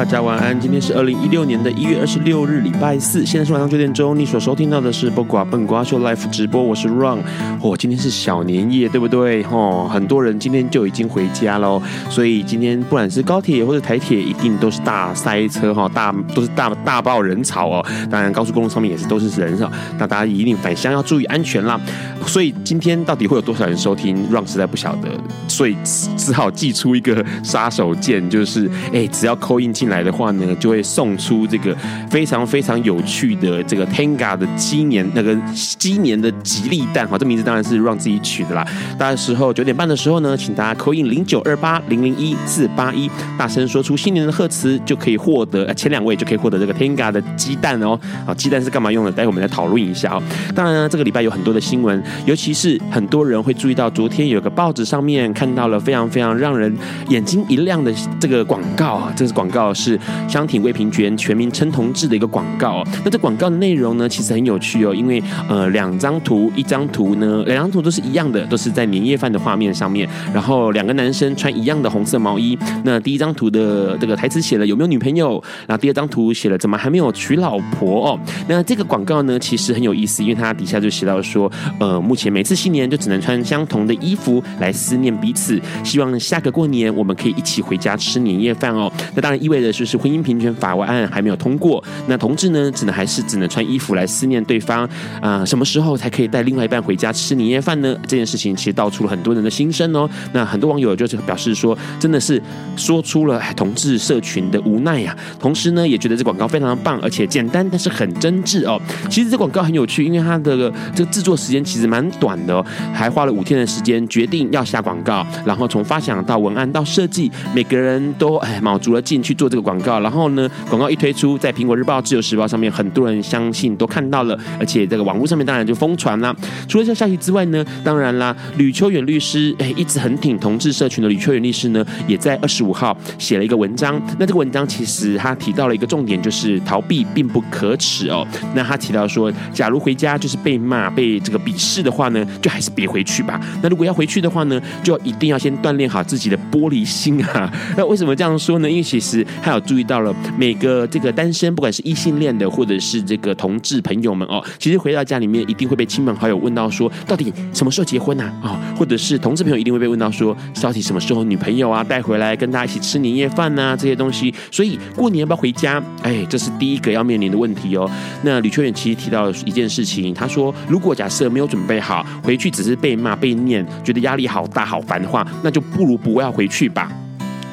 [0.00, 4.18] 大家晚安，今天是二零一六年的一月二十六日，礼拜四，现在是晚上九点钟。
[4.18, 7.18] 你所收听到的是不瓜笨瓜秀 Live 直播，我是 Ron。
[7.60, 9.44] 哦，今天是小年夜，对不对？
[9.50, 17.84] 哦，很多人今天就已经回家喽，所以今天不管是高铁或者台铁，一定都是大塞车哈，大都是大大爆人潮哦。
[18.10, 21.78] 当然，高速公路上面也是都是人潮，那大家一定返乡要注意安全啦。
[22.26, 25.10] 所以今天到底会有多少人收听，Ron 实在不晓得，
[25.46, 25.76] 所以
[26.16, 31.76] 只好祭出一个杀手锏，就是哎，只要扣印进来的话呢，就会送出这个
[32.08, 38.66] 非常非常有趣的这个 Tenga 的鸡年那个鸡年的吉利蛋哈，这名字当然是让自己取的啦。
[38.98, 47.98] 到时候九点半的时候呢，请大家 call in 零九二八零零一四八一，大声说出新年的贺词，就可以获得前两位就可以获得这个 Tenga 的鸡蛋哦。
[48.26, 49.10] 啊，鸡蛋是干嘛用的？
[49.10, 50.22] 待会我们来讨论一下哦。
[50.54, 56.72] 当然呢，这个礼拜有很多的新闻，尤其是很多人会注意到，昨天有个报纸上面看到了非常非常让人
[57.08, 59.98] 眼睛一亮的这个广告啊，这个是广告是。
[60.28, 62.84] 相挺未平权，全民称同志的一个广告。
[63.04, 70.08] 那这广告的内容呢，其实很有趣哦，因为呃两张图，一张图呢，两张图都是一样的，都是在年夜饭的画面上面。
[70.32, 72.58] 然后两个男生穿一样的红色毛衣。
[72.84, 75.42] 那第一张图的这个台词写了有没有女朋友？
[75.66, 78.20] 然后第二张图写了怎么还没有娶老婆哦？
[78.46, 88.92] 那这个广告呢，其实很有意思，因为它底下就写到说，呃，目前每次新年就只能穿相同的衣服来思念彼此，希望下个过年我们可以一起回家吃年夜饭哦。
[89.14, 90.00] 那当然意味着就是。
[90.00, 94.88] 婚姻平权法案还没有通过，那同志呢，只能还是只能穿衣服来思念对方
[95.20, 97.94] 啊、什么时候才可以带另外一半回家吃年夜饭呢？
[98.06, 100.08] 这件事情其实道出了很多人的心声哦。
[100.32, 102.42] 那很多网友就是表示说，真的是
[102.76, 108.80] 说出了同志社群的无奈呀、同时呢，也觉得这广告非常的棒，而且简单，但是很真挚哦。
[109.10, 112.64] 其实这广告很有趣，因为它的这个制作时间其实蛮短的哦，
[112.94, 120.00] 还花了五天的时间决定要下广告，然后从发想到文案到设计，每个人都哎卯足了劲去做这个广告。
[120.00, 126.34] 然后呢，广告一推出，在苹果日报、自由时报上面，很多人相信都看到了，而且这个网络上面当然就疯传啦。
[126.68, 134.00] 除了这消息之外呢，当然啦，吕秋远律师，哎，一直很挺同志社群的吕秋远律师呢，也在二十五号写了一个文章。
[134.18, 138.26] 那这个文章其实他提到了一个重点，就是逃避并不可耻哦。
[138.54, 143.40] 那他提到说，假如回家就是被骂、被这个鄙视的话呢，就还是别回去吧。
[143.62, 147.50] 那如果要回去的话呢，就一定要先锻炼好自己的玻璃心啊。
[147.76, 148.70] 那为什么这样说呢？
[148.70, 158.30] 因为其实他有注意到了每个这个单身，不管是异性恋的，或者是这个同志朋友们哦，其实回到家里面一定会被亲朋好友问到说，到底什么时候结婚呐？
[158.42, 163.76] 啊，或者是同志朋友一定会被问到说，到底什么时候女朋友啊带回来跟大家一起吃年夜饭呐？
[163.76, 165.82] 这些东西，所以过年要不要回家？
[166.02, 167.90] 哎，这是第一个要面临的问题哦。
[168.22, 176.88] 那吕秋远其实提到一件事情，他说，如果假设没有准备好，回去只是被骂被念，觉得压力好大好烦的话，那就不如不要回去吧。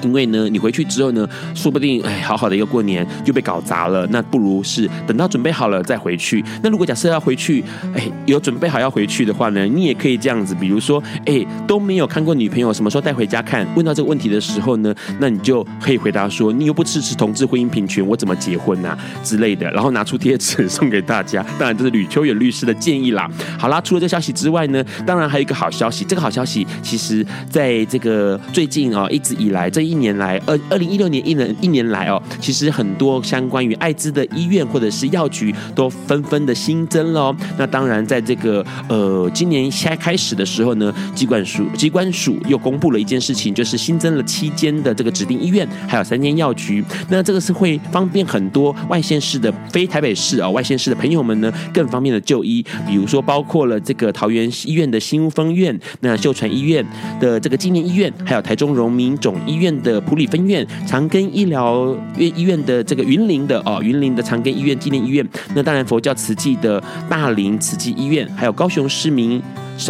[0.08, 4.08] 因为呢，你回去之后呢，说不定哎，好好的一个过年就被搞砸了。
[4.10, 6.42] 那不如是等到准备好了再回去。
[6.64, 7.62] 那如果假设要回去，
[7.94, 13.68] 哎，有准备好要回去的话呢，你也可以这样子，比如说，哎，都没有看过女朋友，什么时候带回家看？
[13.76, 19.70] 问到这个问题的时候呢，那你就可以回答说，你又不支持同志婚姻平权，我怎么结婚啊之类的。
[19.72, 21.46] 然后拿出贴纸送给大家。
[21.60, 23.30] 当然，这是吕秋远律师的建议啦。
[23.60, 26.06] 好啦，除了这消息之外呢，当然还有一个好消息。
[26.06, 29.88] 这个好消息其实在这个最近啊，一直以来这。
[29.88, 37.36] 一年来，二二零一六年一年一年来哦，其实很多相关于艾滋的医院或者是药局都纷纷的新增了哦。
[37.58, 46.84] 那当然，在这个呃今年开开始的时候呢，机管署机关署又公布了一件事情，就是新增了七间的这个指定医院，还有三间药局。
[47.10, 52.66] 那这个是会方便很多外县市的非台北市啊、外县市的朋友们呢，更方便的就医。
[52.88, 56.86] 比如说，包括了这个桃园医院的新屋分院，那秀传医院
[57.20, 59.77] 的这个纪念医院，还有台中荣民总医院。
[59.82, 65.28] 的普里分院、长庚医疗院医院的这个云林的哦，云林的长庚医院纪念医院。
[65.56, 69.42] 那当然佛教慈济的大林慈济医院，还有高雄市民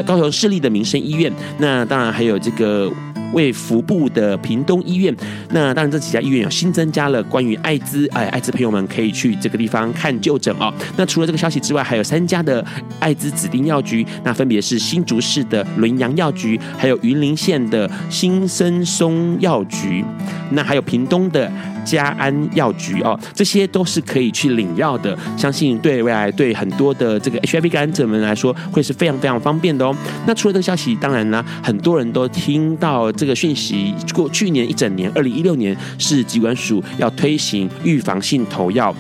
[0.06, 1.32] 高雄市立的民生医院。
[1.58, 2.92] 那当然还有这个。
[3.34, 5.16] 为福部的屏东医院，
[5.52, 10.74] 那当然这几家医院有新增加了关于艾滋，哎，艾滋朋友们可以去这个地方看就诊哦。
[10.96, 12.66] 那除了这个消息之外，还有三家的
[13.00, 20.04] 艾滋指定药局，那分别是新竹市的伦阳药局，还有云林县的新生松药局，
[20.52, 21.52] 那还有屏东的。
[21.88, 29.96] 嘉安药局哦，这些都是可以去领药的，相信对未来对很多的这个 HIV 感染者们来说会是非常非常方便的哦。
[30.26, 33.94] 那除了这个消息，当然呢，很多人都听到这个讯息。
[34.14, 38.96] 过去年一整年，二零一六年是疾管署要推行预防性投药。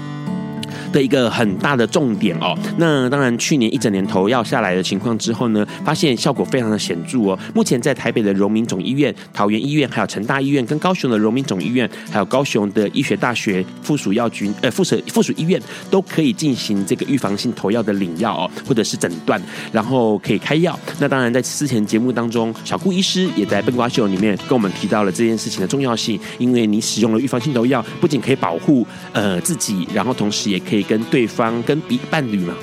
[0.91, 7.37] 的一个很大的重点哦，那当然去年一整年投药下来的情况之后呢，发现效果非常的显著哦。
[7.53, 19.41] 目前在台北的荣民总医院、桃园医院、还有成大医院，跟高雄的荣民总医院，还有高雄的医学大学附属药局呃附属附属医院，都可以进行这个预防性投药的领药哦，或者是诊断，
[19.71, 20.77] 然后可以开药。
[20.99, 30.76] 那当然在之前节目当中，小顾医师也在笨瓜秀里面跟我们提到了这件事情的重要性，因为你使用了预防性投药，不仅可以保护呃自己，然后同时也可以。
[30.77, 32.53] 以跟对方、跟彼伴侣嘛，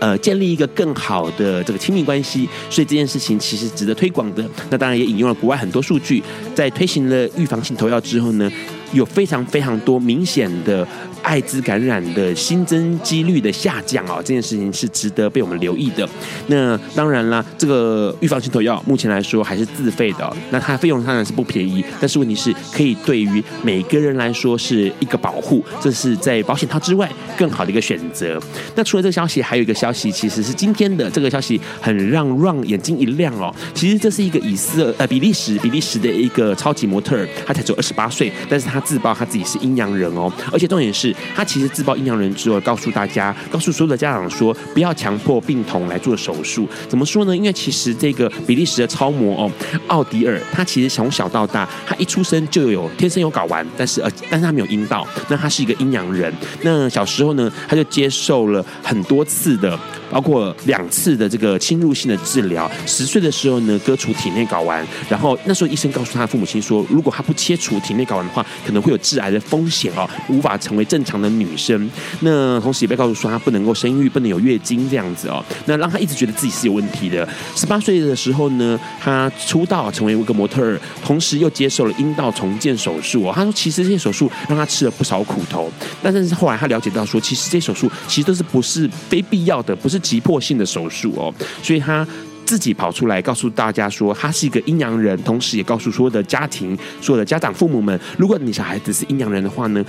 [0.00, 4.44] 呃，建立一个更好的这个亲密关系，所以这件事情其实值得推广的。
[4.70, 6.22] 那当然也引用了国外很多数据，
[6.54, 8.50] 在推行了预防性投药之后呢，
[8.92, 10.86] 有非常非常多明显的。
[11.22, 16.08] 艾滋感染的新增几率的下降哦，这件事情是值得被我们留意的。
[16.46, 28.40] 那当然啦，这个预防性投药目前来说还是自费的，那它费用当然是不便宜，但是问题是可以对于每个人来说是一个保护，这是在保险套之外更好的一个选择。
[28.74, 33.54] 那除了这个消息，还有一个消息，其实是今天的这个消息很让 Ron 眼睛一亮哦。
[33.74, 41.09] 其实这是一个以色呃比利时比利时的一个超级模特儿，他才只有二十八岁，但是他自曝他自己是阴阳人哦，而且重点是。
[41.34, 46.68] 他其实自曝阴阳人之后，告诉大家，告诉所有的家长说，不要强迫病童来做手术。
[46.88, 47.36] 怎么说呢？
[47.36, 49.50] 因为其实这个比利时的超模哦，
[49.88, 55.06] 奥迪尔，他其实从小到大，他一出生就有天生有睾丸，但是呃，但是他没有阴道。
[55.28, 56.32] 那他是一个阴阳人。
[56.62, 59.78] 那小时候呢，他就接受了很多次的，
[60.10, 62.70] 包括两次的这个侵入性的治疗。
[62.86, 71.10] 十岁的时候呢，割除体内睾丸，然后那时候医生告诉他的父母亲说，如果他不切除体内睾丸的话，可能会有致癌的风险哦，无法成为正正。
[71.10, 77.28] 常的女生，那同时也被告诉说她不能够生育，不能有月经这样子哦，那让她一直觉得自己是有问题的。
[77.56, 83.32] 十八岁的时候呢，她出道成为一个模特儿，同时又接受了阴道重建手术哦。
[83.34, 85.68] 她说，其实这些手术让她吃了不少苦头，
[86.00, 92.06] 但是后来她了解到说，其实这些手术其实都是不是非必要的，不是急迫性的手术哦，所以她
[92.46, 99.84] 自己跑出来告诉大家说，她是一个阴阳人，同时也告诉所有的家庭、所有的家长、父母们，如果你小孩子是阴阳人的话呢，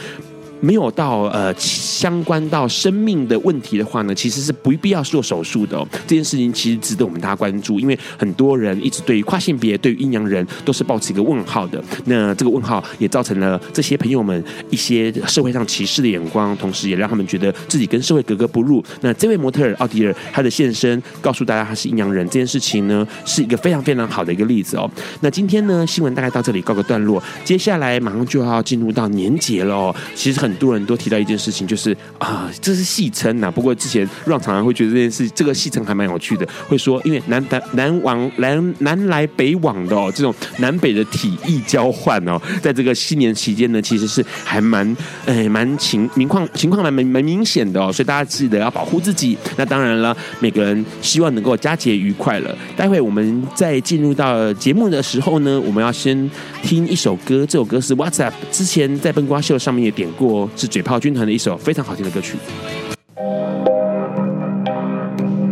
[0.61, 5.85] 没有到呃相关到生命的问题的话呢，其实是不必要做手术的哦。
[6.07, 11.83] 这件事情其实值得我们大家关注，因为很多人一直对于跨性别、对于阴阳人都是抱持一个问号的。
[12.05, 18.83] 那这个问号也造成了这些朋友们一些社会上歧视的眼光，同时也让他们觉得自己跟社会格格不入。
[19.01, 24.89] 那这位模特儿奥迪尔，他的现身告诉大家他是阴阳人这件事情呢，是一个非常非常好的一个例子哦。
[25.21, 29.95] 那今天呢，新闻大概到这里告个段落，接下来马上就要进入到年节了哦。
[30.13, 30.50] 其实很。
[30.51, 33.49] 很多人都提到一件事情，就是啊，这是戏称呐。
[33.49, 36.45] 不过之前让常常会觉得这件事，这个戏称还蛮有趣的。
[36.67, 47.91] 会说，因为南南南往南南来北往的哦，这种南北的体意交换哦，在这个新年期间呢，其实是还蛮诶蛮情情况情况蛮蛮蛮明显的哦。
[47.93, 49.37] 所以大家记得要保护自己。
[49.55, 52.53] 那当然了，每个人希望能够佳节愉快了。
[52.75, 56.29] 待会我们在进入到节目的时候呢，我们要先
[56.61, 57.45] 听一首歌。
[57.45, 60.49] 这首歌是 WhatsApp 之前在笨瓜秀上面也点过。
[60.55, 62.37] 是嘴炮军团的一首非常好听的歌曲。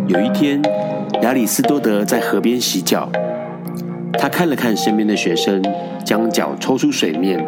[0.08, 0.62] 有一天，
[1.22, 3.10] 亚里斯多德在河边洗脚，
[4.14, 5.62] 他看了看身边的学生，
[6.06, 7.46] 将脚抽出水面，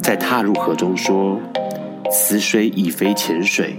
[0.00, 1.38] 再踏入河中，说
[2.10, 3.76] ：“此水已非前水。”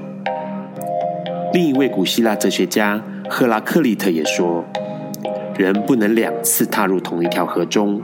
[1.53, 4.63] 另一位古希腊哲学家赫拉克利特也说
[5.57, 8.01] ：“人不能两次踏入同一条河中，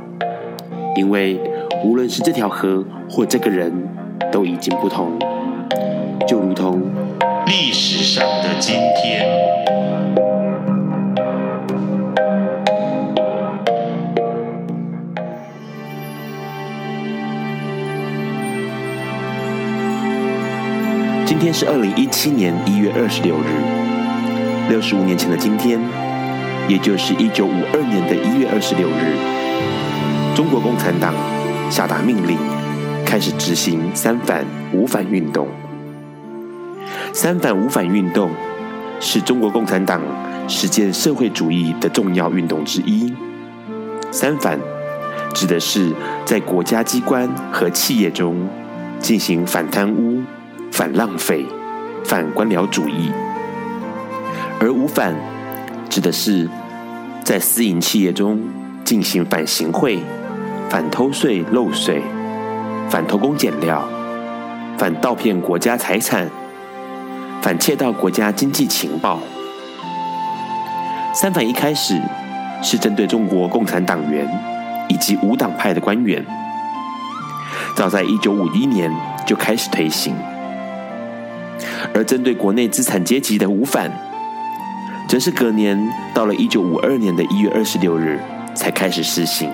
[0.98, 1.40] 因为
[1.86, 3.72] 无论是这条河或这个人。”
[4.30, 5.18] 都已经不同，
[6.28, 6.82] 就如同
[7.46, 9.26] 历史上的今天。
[21.26, 25.80] 今天是二零一七年一月二十六日，六十五年前的今天，
[26.68, 29.47] 也就是一九五二年的一月二十六日，
[30.38, 31.16] 中国共产党。
[31.68, 32.38] 下达命令，
[33.04, 35.48] 开始执行三反五反运动。
[37.12, 38.30] 三反五反运动
[39.00, 40.00] 是中国共产党
[40.48, 43.12] 实践社会主义的重要运动之一。
[44.12, 44.60] 三反
[45.34, 45.92] 指的是
[46.24, 48.48] 在国家机关和企业中
[49.00, 50.22] 进行反贪污、
[50.72, 51.48] 反浪费、
[52.06, 53.12] 反官僚主义，
[54.60, 55.16] 而五反
[55.90, 56.48] 指的是
[57.24, 58.40] 在私营企业中
[58.86, 60.00] 进行反行贿、
[60.70, 62.02] 反偷税漏税、
[62.90, 63.88] 反偷工减料、
[64.78, 66.30] 反盗骗国家财产。
[67.40, 69.20] 反窃盗国家经济情报。
[71.14, 72.02] 三反一开始
[72.62, 74.28] 是针对中国共产党员
[74.90, 76.26] 以及无党派的官员，
[77.74, 78.92] 早在一九五一年
[79.26, 80.14] 就开始推行；
[81.94, 83.90] 而针对国内资产阶级的五反，
[85.08, 85.80] 则是隔年
[86.14, 88.20] 到了一九五二年的一月二十六日
[88.54, 89.50] 才开始施行。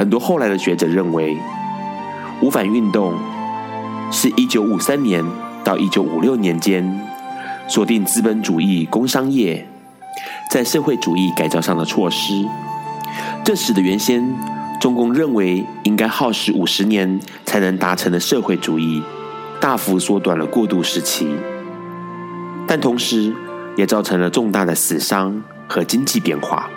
[0.00, 1.36] 很多后来的学者认为，
[2.40, 3.12] 五反运动
[4.10, 5.22] 是一九五三年。
[5.62, 7.06] 到一九五六年间，
[7.68, 9.68] 锁定资本主义工商业
[10.50, 12.46] 在社会主义改造上的措施，
[13.44, 14.26] 这使得原先
[14.80, 19.02] 中共认为应该耗时五十年才能达成的社会主义，
[19.60, 21.28] 大幅缩短了过渡时期，
[22.66, 23.34] 但同时
[23.76, 26.70] 也造成了重大的死伤和经济变化。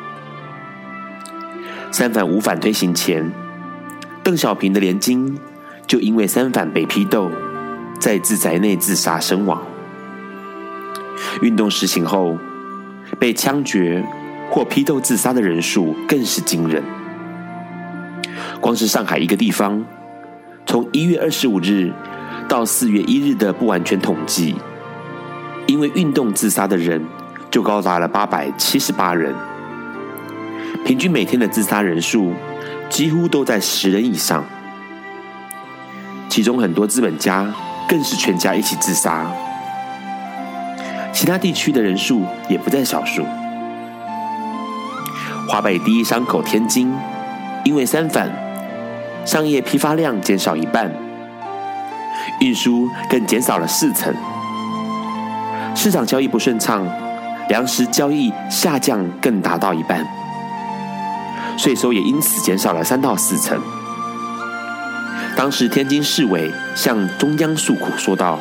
[1.94, 3.32] 三反五反推行前，
[4.24, 5.38] 邓小平的联经
[5.86, 7.30] 就因为三反被批斗。
[8.00, 9.62] 在自宅内自杀身亡。
[11.42, 12.36] 运动实行后，
[13.20, 14.04] 被枪决
[14.50, 16.84] 或批斗自杀的人数更是惊人。
[18.60, 19.86] 光是上海一个地方，
[20.66, 21.94] 从一月二十五日
[22.50, 24.56] 到四月一日的不完全统计，
[25.68, 27.06] 因为运动自杀的人
[27.52, 29.34] 就高达了八百七十八人，
[30.86, 32.34] 平均每天的自杀人数
[32.90, 34.44] 几乎都在十人以上，
[36.30, 37.54] 其中很多资本家。
[37.86, 39.28] 更是全家一起自杀，
[41.12, 43.24] 其他地区的人数也不在少数。
[45.50, 46.92] 华北第一商口天津，
[47.66, 48.32] 因为三反，
[49.26, 50.90] 商业批发量减少一半，
[52.40, 54.12] 运输更减少了四成，
[55.76, 56.88] 市场交易不顺畅，
[57.50, 60.08] 粮食交易下降更达到一半，
[61.58, 63.62] 税收也因此减少了三到四成。
[65.36, 68.40] 当时天津市委向中央诉苦说道：“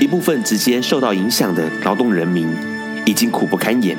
[0.00, 2.48] 一部分直接受到影响的劳动人民
[3.06, 3.96] 已经苦不堪言，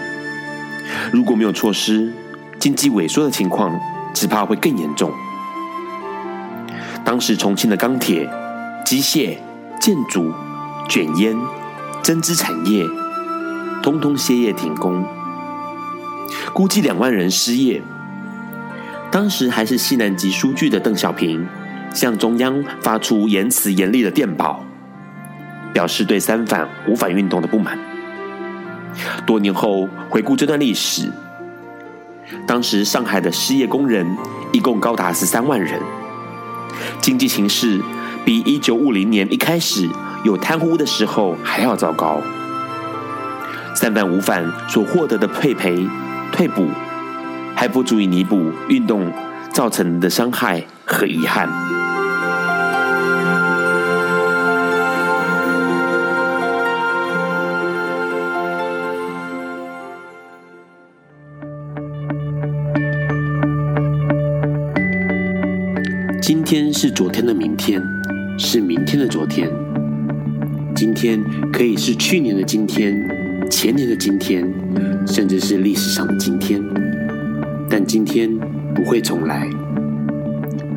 [1.12, 2.12] 如果没有措施，
[2.60, 3.80] 经济萎缩的情况
[4.14, 5.12] 只怕会更严重。”
[7.04, 8.30] 当时重庆的钢铁、
[8.86, 9.38] 机械、
[9.80, 10.32] 建筑、
[10.88, 11.36] 卷烟、
[12.04, 12.86] 针织产业，
[13.82, 15.04] 通通歇业停工，
[16.54, 17.82] 估计两万人失业。
[19.12, 21.48] 当时还是西南极书记的邓小平。
[21.94, 24.64] 向中央发出言辞严厉的电报，
[25.74, 27.78] 表示对三反五反运动的不满。
[29.26, 31.12] 多年后回顾这段历史，
[32.48, 34.08] 当时上海的失业工人
[34.54, 35.82] 一共高达十三万人，
[37.02, 37.82] 经济形势
[38.24, 39.90] 比一九五零年一开始
[40.24, 42.22] 有贪污的时候还要糟糕。
[43.76, 45.86] 三反五反所获得的退赔、
[46.32, 46.68] 退补，
[47.56, 49.12] 还不足以弥补运动
[49.52, 51.48] 造成的伤害和遗憾。
[66.22, 67.82] 今天是昨天的明天，
[68.38, 69.50] 是明天的昨天。
[70.76, 71.24] 今天
[71.54, 73.08] 可以是去年的今天，
[73.52, 74.42] 前年的今天，
[75.06, 76.64] 甚至是历史上的今天。
[77.70, 78.34] 但今天
[78.74, 79.48] 不会重来。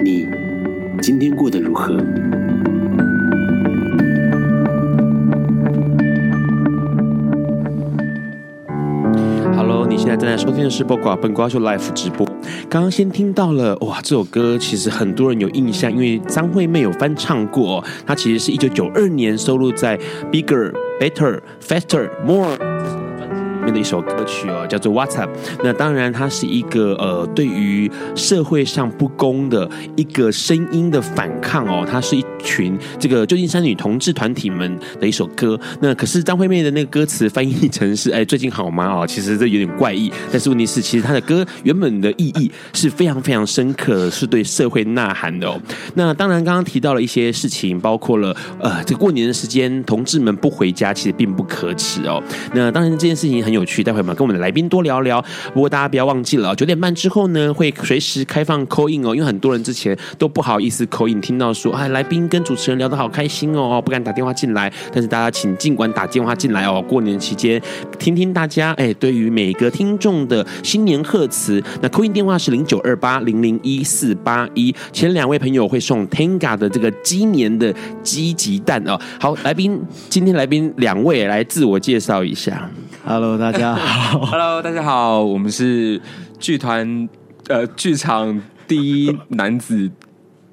[0.05, 0.27] 你
[1.01, 1.97] 今天过得如何？
[9.87, 12.27] 你现在正在收听的是《播客本瓜秀》Life 直播。
[12.69, 17.83] 刚刚先听到了，哇，这首歌其实很多人有印象，因为张惠妹有翻唱过。
[18.07, 19.99] 它其实是一九九二年收录在
[20.31, 25.31] 《Bigger, Better, Faster, More》里面的一首歌曲哦，叫做《What's Up》。
[25.63, 32.25] 那当然，它是一个呃，对于社会上不公的一个声音的反抗哦，它是一。
[32.45, 35.59] 群这个旧金山女同志团体们的一首歌。
[35.81, 40.13] 那可是张惠妹的那个歌词翻译成是“哎，最近好吗？”哦，其实这有点怪异。
[40.31, 45.61] 但是问题是，其实她的歌原本的意义是非常非常深刻的，是对社会呐喊的哦。
[45.95, 52.23] 那当然，刚刚提到了一些事情，包括了呃，这个过年的时间，同志们不回家其实并不可耻哦。
[52.55, 55.25] 那当然这件事情很有趣，待会我们跟我们的来宾多聊聊。
[55.53, 64.73] 不过大家不要忘记了，九点半之后呢，会随时开放 call in 哦，因为很多人之前都不好意思 call in，听到说哎，来宾跟主持人聊得好开心哦，不敢打电话进来。
[64.93, 67.63] 但是大家请尽管打电话进来哦，过年期间
[67.97, 71.63] 听听大家哎，对于每个听众的新年贺词。
[71.81, 77.73] 那 call in 电话是零九二八零零一四八一，前两位朋友会送 Tenga 的这个鸡年的
[78.03, 78.99] 鸡鸡蛋哦。
[79.21, 82.69] 好，来宾，今天来宾两位来自我介绍一下。
[83.05, 84.27] Hello，大家好。
[84.27, 86.03] Hello，大家好，我们是
[86.41, 87.09] 剧团
[87.47, 89.89] 呃剧场第一男子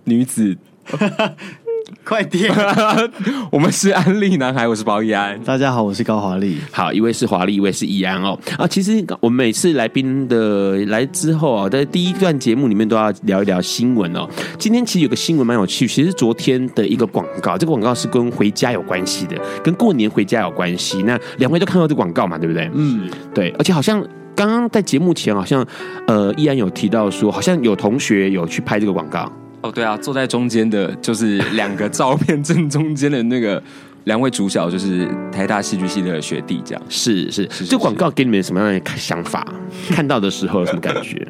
[0.04, 0.56] 女子。
[2.04, 2.52] 快点！
[3.52, 5.40] 我们是安利男孩，我是包奕安。
[5.44, 6.58] 大家好，我是高华丽。
[6.72, 8.38] 好，一位是华丽，一位是易安哦。
[8.58, 14.28] 啊，其实我们每次来宾的来之后啊，在第一段节目里面都要聊一聊新闻哦。
[14.58, 21.02] 今天其实有个新闻蛮有趣，其实昨天的一个广告，这个广告是跟回家有关系的，跟过年回家有关系。
[21.04, 22.70] 那两位都看到这广告嘛，对不对？
[22.74, 23.50] 嗯，对。
[23.58, 24.06] 而且好像
[24.36, 25.66] 刚刚在节目前，好像
[26.08, 29.32] 呃，奕安有提到说，好像有同学有去拍这个广告。
[29.62, 33.62] 哦，对啊，坐在中间的就是两个照片正中间的那个
[34.06, 36.84] 两位主角，就是台大戏剧系的学弟，这样。
[36.90, 39.46] 是是是，这广告给你们什么样的想法？
[39.90, 41.28] 看到的时候有什么感觉？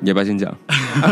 [0.00, 0.54] 你要不要先讲？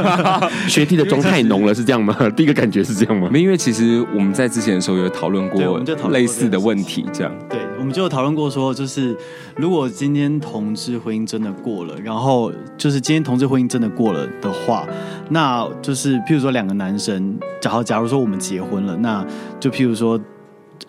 [0.68, 2.14] 学弟的妆太浓了，是这样吗？
[2.36, 3.28] 第一个感觉是这样吗？
[3.32, 7.32] 没，因为其实我们在之前的时候有讨论过，类似的问题，这样。
[7.48, 9.16] 对，我们就有讨论过说，就是
[9.56, 14.86] 如果今天同志婚姻真的过了，然后就是今天同志婚姻真的过了的话，
[15.30, 19.24] 那就是譬如说两个男生，假如假如说我们结婚了，那
[19.60, 20.20] 就譬如说。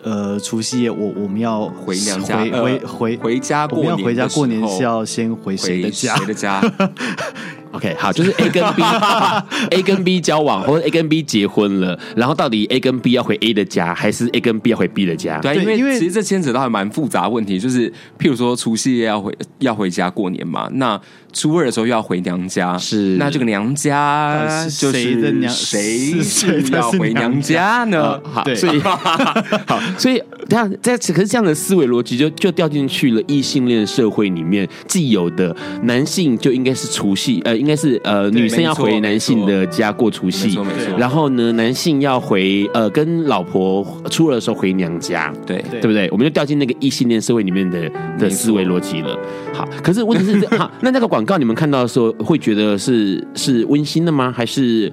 [0.02, 3.90] 呃，除夕夜我我们要回娘家，回回回回家过年。
[3.92, 6.16] 我们要回家过年是要先回谁的家？
[6.16, 6.62] 谁的家？
[7.72, 13.36] OK，好，就是 A 跟 B，A 跟 B 交往，或者 A 跟 B 结婚了，然后到底 A 跟 B 要回
[13.42, 15.38] A 的家，还是 A 跟 B 要回 B 的家？
[15.40, 20.98] 对，因为因为其实这牵扯到还蛮复杂的问题，就是譬如说除夕夜要回要回家过年嘛，那。
[21.38, 25.52] 初二的时候又要回娘家，是那这个娘家就是谁的娘？
[25.52, 28.20] 谁是要回娘家呢？
[28.24, 40.98] 好，所以 好，所以这样在可是这样的思维逻辑就就掉进去了异性恋社会里面既有的男性就应该是除夕，呃，应该是呃女生要回男性的家过除夕，没错没错。
[40.98, 46.10] 然后呢，男性要回呃跟老婆初二的时候回娘家，对对不对？
[46.10, 49.16] 我们就掉进那个异性恋社会里面的的思维逻辑了。
[49.54, 51.27] 好，可是问题是，好，那那个广。
[51.28, 54.32] 告你们看到的时候会觉得是是温馨的吗？
[54.34, 54.90] 还是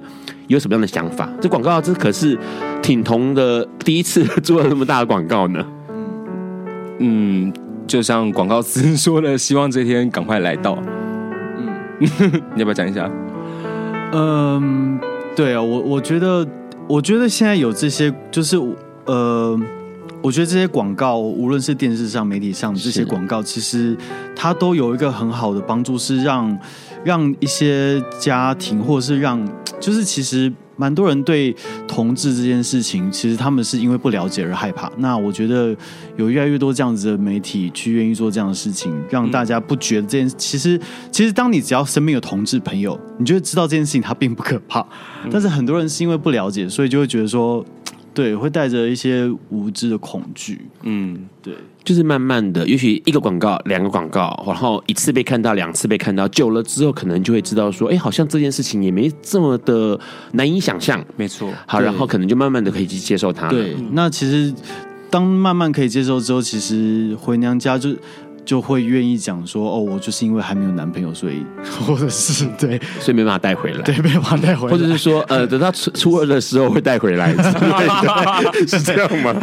[0.48, 1.28] 有什么样的想法？
[1.40, 2.38] 这广告这可是
[2.82, 5.64] 挺同的第一次做了那么大的广告呢。
[6.98, 7.50] 嗯，
[7.86, 10.78] 就像广告词说的，希望这天赶快来到。
[11.58, 11.68] 嗯，
[12.54, 13.10] 你要不要讲一下？
[14.12, 15.00] 嗯，
[15.34, 16.46] 对啊，我我觉得，
[16.86, 18.56] 我觉得现在有这些，就是
[19.06, 19.58] 呃。
[20.22, 23.96] 我觉得这些广告，无论是电视上、媒体上这些广告，其实
[24.34, 26.58] 它都有一个很好的帮助，是让
[27.04, 29.40] 让一些家庭，或者是让，
[29.78, 31.54] 就是其实蛮多人对
[31.86, 34.90] 同志这件事情，其实他们是因为不了解而害怕。
[34.96, 35.76] 那我觉得
[36.16, 40.80] 有越来越多这样子的媒体去愿意做这样的事情，让大家不觉得这件事，其实
[41.12, 44.84] 其实当你只要身边有同志朋友，你就会知道这件事情它并不可怕。
[45.30, 47.64] 但是很多人是因为不了解，所以就会觉得说。
[48.16, 50.62] 对，会带着一些无知的恐惧。
[50.84, 51.52] 嗯，对，
[51.84, 60.00] 就是慢慢的，也许一个广告、两个广告，然后一次被看到，两次被看到，久了之后，可能就会知道说，哎，好像这件事情也没这么的
[60.32, 61.04] 难以想象。
[61.18, 63.50] 没错，好，然后可能就慢慢的可以去接受它。
[63.50, 64.50] 对，那其实
[65.10, 67.90] 当慢慢可以接受之后，其实回娘家就。
[68.46, 71.44] 就会愿意讲说哦，我就是因为还没有男朋友，所以
[71.84, 77.42] 或者是对，所以没办法带回来，对，没办法带回来，或者是说呃，等到初初二的时候会带回来，对
[78.52, 79.34] 对是这样吗？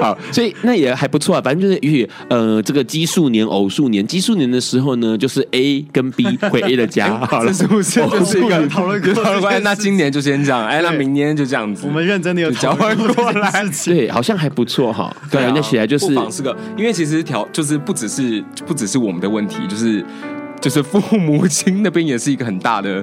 [0.00, 8.00] 好，所以那也还不错啊，反正就是与呃这个奇数年、偶数年，奇数年的时候呢，就是 A 跟 B 回 A 的家， 好了，是不是？
[8.06, 9.62] 就是一个讨论讨论？
[9.64, 20.04] 那今年就先这样，哎，那明年就这样子，我们认真的有交换过来，对，好像还不错哈，对，人家起来就是是个，因为其实调就是不只是不只是我们的问题，就是
[20.60, 23.02] 就是父母亲那边也是一个很大的，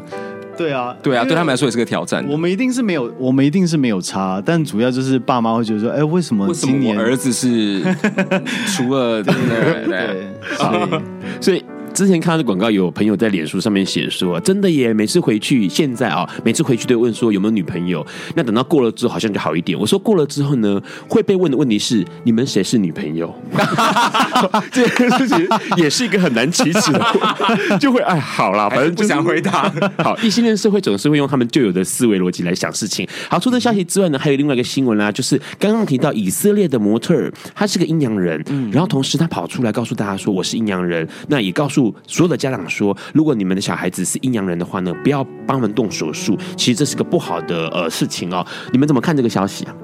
[0.55, 2.25] 对啊，对啊，对他们来说也是个挑战。
[2.29, 7.81] 我们一定是没有，我们一定是没有差，但主要就是爸妈会觉得说，哎，为什么今年儿子是
[8.75, 9.23] 除了？
[9.23, 11.01] 对对对，所以。
[11.41, 11.63] 所以
[11.99, 18.07] 之前看到的广告，有朋友在脸书上面写说，真的耶，每次回去，现在啊，每次回去都问说有没有女朋友。
[18.35, 19.77] 那等到过了之后，好像就好一点。
[19.77, 23.35] 我说过了之后呢，会被问的问题是，你们谁是女朋友？
[24.71, 29.69] 这件事情也是一个很难启齿的，就会哎，好啦，反正、就是、不想回答。
[29.97, 33.05] 好，异性恋社会总是会用他们旧有的思维逻辑来想事情。
[33.29, 48.45] 好，除了消息之外呢，还有另外一个新闻啦、啊，就是刚刚提到以色列的模特儿，他是个阴阳人，嗯，然后同时他跑出来告诉大家说我是阴阳人，那也告诉所有的家长说，如果你们的小孩子是阴阳人的话呢，不要帮他们动手术，其实这是个不好的呃事情哦。
[48.71, 49.75] 你们怎么看这个消息啊？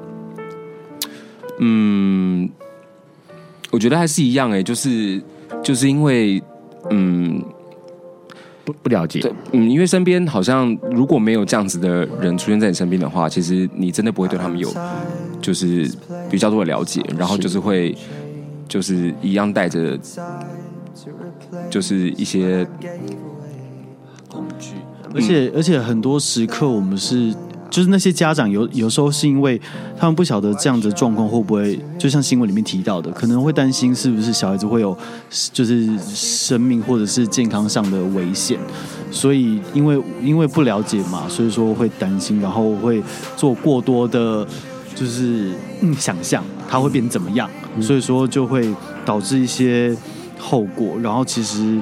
[1.60, 2.50] 嗯，
[3.72, 5.22] 我觉得还是一样哎，就是
[5.64, 6.42] 就是因为
[6.90, 7.44] 嗯。
[8.66, 14.74] 不不了解，嗯，因为身边好像如果没有这样子的人出现在你身边的话，其实你真的不会对他们有
[15.40, 15.88] 就是
[16.32, 17.96] 比较多的了解，然后就是会
[18.68, 19.96] 就是一样带着
[21.70, 22.68] 就是一些
[24.30, 24.76] 恐惧，
[25.14, 27.34] 而且而且很多时刻我们是。
[27.68, 29.60] 就是那些家长有有时候是因为
[29.98, 34.98] 他们不晓得这样的状况会不会，就像新闻里面提到的，可能会担心是不是小孩子会有
[35.52, 38.58] 就是生命或者是健康上的危险，
[39.12, 43.04] 所以因为因为不了解嘛，所以说会担心，然后会
[43.36, 44.48] 做过多的，
[44.94, 45.52] 就是
[45.98, 47.50] 想象他会变怎么样，
[47.82, 49.94] 所以说就会导致一些
[50.40, 51.80] 后果，然后其实。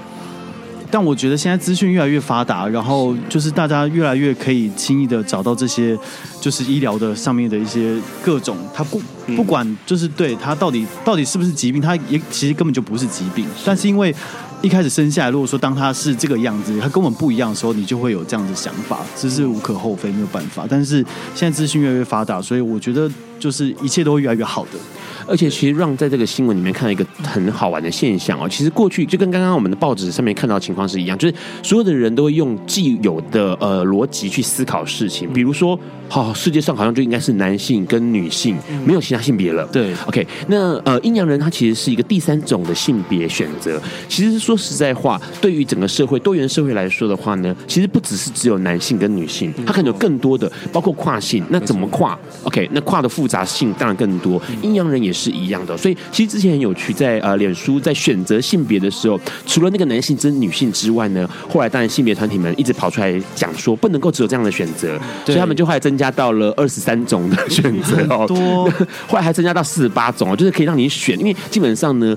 [0.91, 5.97] 但我觉得现在资讯越来越发达，然后就是大家越来越可以轻易的找到这些，
[6.39, 9.01] 就是医疗的上面的一些各种，它不
[9.35, 14.13] 不管就是对它到底到底是不是疾病，它也其实根本就不是疾病，但是因为
[14.61, 20.67] 一开始生下来，如果说当他是这个样子，他跟我们不一样的时候，你就会有这样的想法，这是无可厚非，没有办法。
[20.69, 23.09] 但是现在资讯越来越发达，所以我觉得
[23.43, 24.79] 就是一切都会越来越好的。
[25.25, 35.79] 而且其实让在这个新闻里面看到一个很好玩的现象哦，其实过去就跟刚刚我们的报纸上面看到的情况是一样，就是所有的人都会用既有的呃逻辑去思考事情，比如说，
[36.09, 39.65] 好、哦，世界上好像就应该是男性跟女性，没有其他性别了。
[39.67, 43.81] 对，OK，那呃阴阳人他其实是一个第三种的性别选择。
[44.09, 51.41] 其实说实在话，对于整个社会多元社会来说的话呢，其实不只是只有男性跟女性，他可能有更多的，包括跨性。
[51.49, 54.39] 那怎么跨？OK，那跨的复杂性当然更多。
[54.61, 68.69] 阴阳人也是一样的，所以其实之前很有趣，在呃脸书在选择性别的时候，除了那个男性跟女性之外呢，后来当然性别团体们一直跑出来讲说，不能够只有这样的选择，所以他们就后来增加到了二十三种的选择哦，多，
[69.09, 72.15] 后来还增加到四十八种哦，就是可以让你选，因为基本上呢。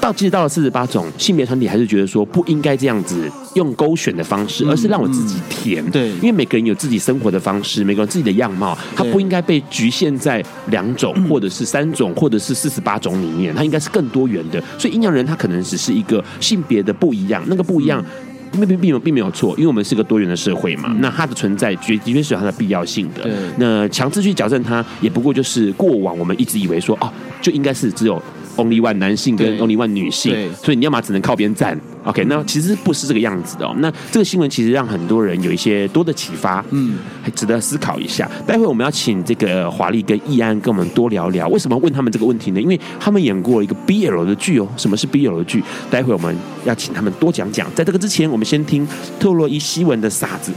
[0.00, 5.84] 到其实到了四十八种性别团体，还是觉得说不应该这样子用勾选的方式，而是让我自己填。
[5.90, 14.62] 对，因为每个人有自己生活的方式，每个人自己的样貌，他不应该被局限在两种，或者是三种，或者是四十八种里面，他应该是更多元的。
[14.78, 18.04] 所以阴阳人他可能只是一个性别的不一样，那个不一样，
[18.52, 20.94] 并并并没有错，因为我们是个多元的社会嘛。
[21.00, 23.28] 那它的存在，绝的确是有它的必要性的。
[23.56, 28.22] 那强制去矫正它，也不过就是过往我们一直以为说，哦，就应该是只有。
[28.58, 32.24] Only one 男性跟 Only one 女性，所以你要么只能靠边站，OK？
[32.24, 33.72] 那其实不是这个样子的哦。
[33.78, 38.28] 那这个新闻其实让很多人有一些多的启发，嗯，还值得思考一下。
[38.44, 42.60] 待会我们要请这个华丽跟易安跟我们多聊聊，为什么问他们这个问题呢？
[42.60, 44.68] 因为他们演过一个 BL 的剧哦。
[44.76, 45.62] 什么是 BL 的剧？
[45.88, 47.72] 待会我们要请他们多讲讲。
[47.76, 48.84] 在这个之前，我们先听
[49.20, 50.52] 特洛伊希文的傻子。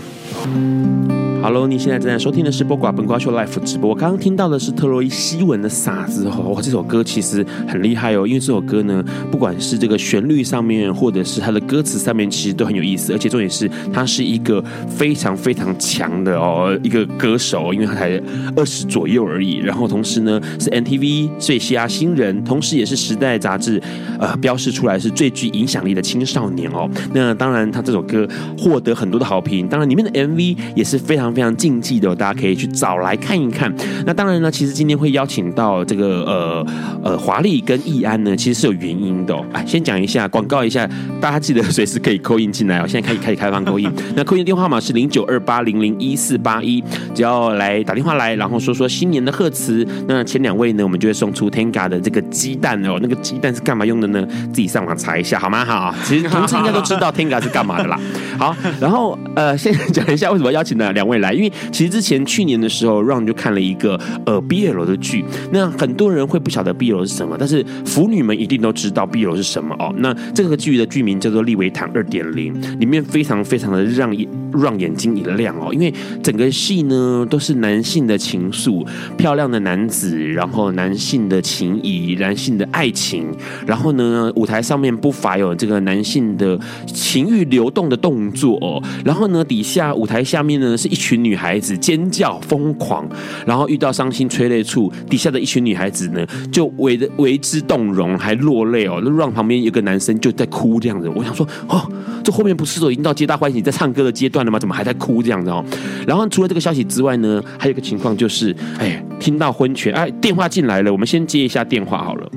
[1.44, 3.90] Hello，你现在正在收听的是播瓜本瓜秀 Life 直播。
[3.90, 13.12] 我刚刚听到的是特洛伊希文的傻子哦，哇这首歌其实很厉害哦，因为这首歌呢，不管是这个旋律上面，或者是它的歌词上面，其实都很有意思。
[13.12, 18.22] 而且重点是，他是一个非常非常强的哦一个歌手，因为他才
[18.56, 19.58] 二十左右而已。
[19.58, 23.82] 然后同时呢，是 MTV 最佳新人，同时也是时代杂志
[24.20, 26.88] 呃标示出来是最具影响力的青少年哦。
[27.16, 28.28] 那当然，他这首歌
[28.60, 31.31] 获得很多的好评，当然里面的 MV 也是非常。
[31.34, 33.74] 非常禁忌的，大家可以去找来看一看。
[34.06, 36.66] 那当然呢，其实今天会邀请到这个呃
[37.04, 39.46] 呃华丽跟易安呢，其实是有原因的哦。
[39.54, 40.90] 哎，先讲一下，广告一下，
[41.20, 42.86] 大家记得随时可以扣印进来哦。
[42.88, 49.88] 现在开始开始开放扣印， 那扣印电话号码是零九二八零零一四八一，只要来打电话来，然后说说新年的贺词。
[50.08, 52.98] 那前两位呢，我们就会送出 Tenga 的这个鸡蛋哦。
[53.02, 54.26] 那个鸡蛋是干嘛用的呢？
[54.52, 55.64] 自己上网查一下好吗？
[55.64, 58.00] 好，其实同事应该都知道 Tenga 是干嘛的啦。
[58.38, 61.21] 好，然后呃，先讲一下为什么邀请了两位。
[61.22, 69.94] 来，因为其实之前去年的时候，Ron 就看了一个呃 BL 的剧，那很多人会不晓得 BL 是什么，但是腐女们一定都知道 BL 是什么哦。
[69.98, 78.86] 那这个剧的剧名叫做《利维坦二点零》，里面非常非常的让眼让眼睛一亮哦，因为整个戏呢都是男性的情愫，
[79.18, 83.28] 漂亮的男子，然后男性的情谊，男性的爱情，
[83.66, 93.08] 然后呢舞台上面不乏有这个男性的情欲流动的动作哦，然后呢底下舞台下面呢是一群女孩子尖叫疯狂，
[93.46, 101.82] 然后遇到伤心催泪处，底下的一群女孩子呢就为的为之动容，还落泪哦，那让旁边有个男生就在哭这样子，我想说哦，
[102.24, 104.60] 这后面不是都已经到皆大欢喜在唱歌的阶段了吗？
[104.60, 105.64] 怎么还在哭这样子哦？
[106.08, 112.30] 然后除了这个消息之外呢，还有一个情况就是，哎，听到婚权，哎，电话进来了，我们先接一下电话好了。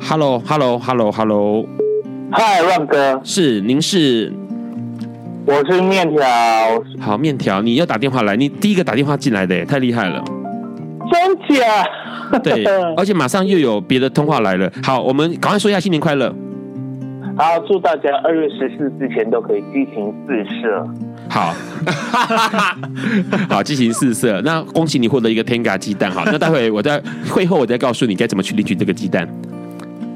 [0.00, 1.66] Hello，Hello，Hello，Hello，
[2.30, 4.32] 嗨，Ron 哥，是，您是？
[5.46, 6.24] 我是面条。
[7.00, 10.24] 好，面条，你要打电话来，你第一个打电话进来的，太厉害了。
[11.12, 12.38] 真假？
[12.42, 12.64] 对，
[12.96, 14.70] 而且马上又有别的通话来了。
[14.82, 16.34] 好，我们赶快说一下新年快乐。
[17.36, 20.88] 好，祝大家二月十四之前都可以激情四射。
[21.28, 21.52] 好，
[23.50, 24.40] 好，激情四射。
[24.42, 26.10] 那恭喜你获得一个 Tenga 鸡蛋。
[26.10, 29.28] 好，那待会我在会后我再告诉你该怎么去领取这个鸡蛋。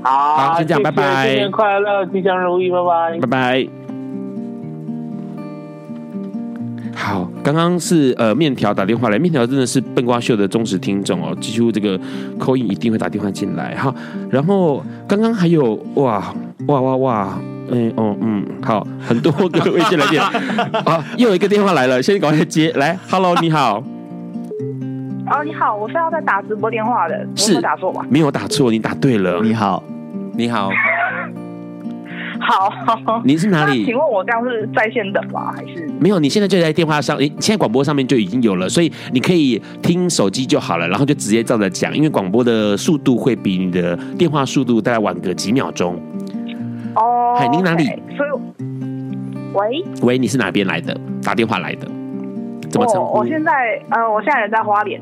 [0.03, 1.27] 好，好，先这样，谢谢拜拜。
[1.27, 3.88] 新年快乐，吉祥如意，拜拜，拜拜。
[7.01, 11.97] 好，刚刚是呃面条打电话来，面条真的是笨瓜秀的忠实听众哦，几乎这个
[12.39, 13.75] call in 一定会打电话进来。
[13.77, 13.95] 哈，
[14.29, 16.35] 然后刚刚还有哇
[16.67, 17.39] 哇哇哇，
[17.71, 20.21] 嗯哦嗯，好，很多个微信来电，
[20.85, 23.83] 好，又有一个电话来了，先赶快接来，Hello，你好。
[25.31, 28.05] 哦，你好，我是要在打直播电话的，是，我打错吧？
[28.11, 29.41] 没有打错，你打对了。
[29.43, 29.83] 你好，
[30.35, 30.69] 你好，
[33.05, 33.85] 好，你是哪里？
[33.85, 35.53] 请问我这样是在线等吗？
[35.55, 36.19] 还是没有？
[36.19, 46.01] 你现在就在电话上，诶，现在广播上面就已经有了，所以你可以听手机就好了，然后就直接照着讲，因为广播的速度会比你的电话速度大概晚个几秒钟。
[46.95, 47.85] 哦，嗨，您哪里？
[48.17, 48.31] 所以，
[49.55, 50.99] 喂，喂，你是哪边来的？
[51.23, 51.87] 打电话来的？
[52.71, 53.19] 怎么称呼？
[53.19, 53.53] 我现在
[53.91, 55.01] 呃，我现在人在花莲。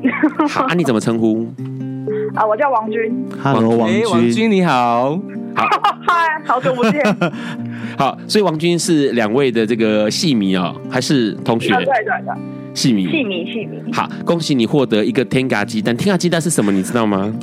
[0.49, 1.47] 好，啊，你怎么称呼？
[2.35, 3.25] 啊，我叫王军。
[3.43, 5.19] Hello，王军，王军你好。
[5.57, 5.67] 好，
[6.05, 7.03] 嗨，好久不见。
[7.97, 11.73] 好，所以王军是两位的这个戏迷哦，还是同学？
[11.73, 13.91] 对对对，戏迷，戏迷，戏迷。
[13.91, 15.97] 好，恭喜你获得一个天嘎鸡蛋。
[15.97, 16.71] 天嘎鸡蛋是什么？
[16.71, 17.33] 你知道吗？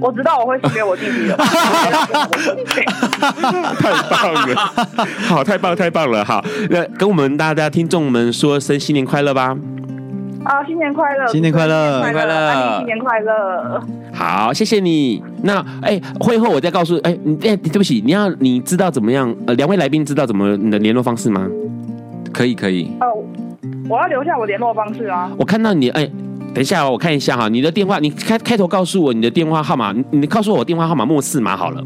[0.00, 1.36] 我知道，我会送给我弟弟的。
[3.78, 4.56] 太棒了！
[5.28, 6.24] 好，太棒，太棒了！
[6.24, 9.56] 好，那跟我们大家听众们说声新年快乐吧！
[10.52, 11.26] 啊，新年快乐！
[11.28, 12.02] 新年快乐！
[12.04, 12.76] 新年快乐！
[12.76, 13.82] 新年快乐！
[14.12, 15.22] 好，谢谢你。
[15.42, 19.34] 那哎，会后我再告诉哎，你哎，对不起，你要你知道怎么样？
[19.46, 21.48] 呃，两位来宾知道怎么你的联络方式吗？
[22.34, 22.90] 可以，可以。
[23.00, 23.24] 哦，
[23.88, 25.32] 我要留下我联络方式啊。
[25.38, 26.06] 我看到你哎。
[26.54, 31.82] 等一下，哦我看一下哈，你的电话，你开开头告诉我你的电话号码，你你告诉我我电话号码末四码好了，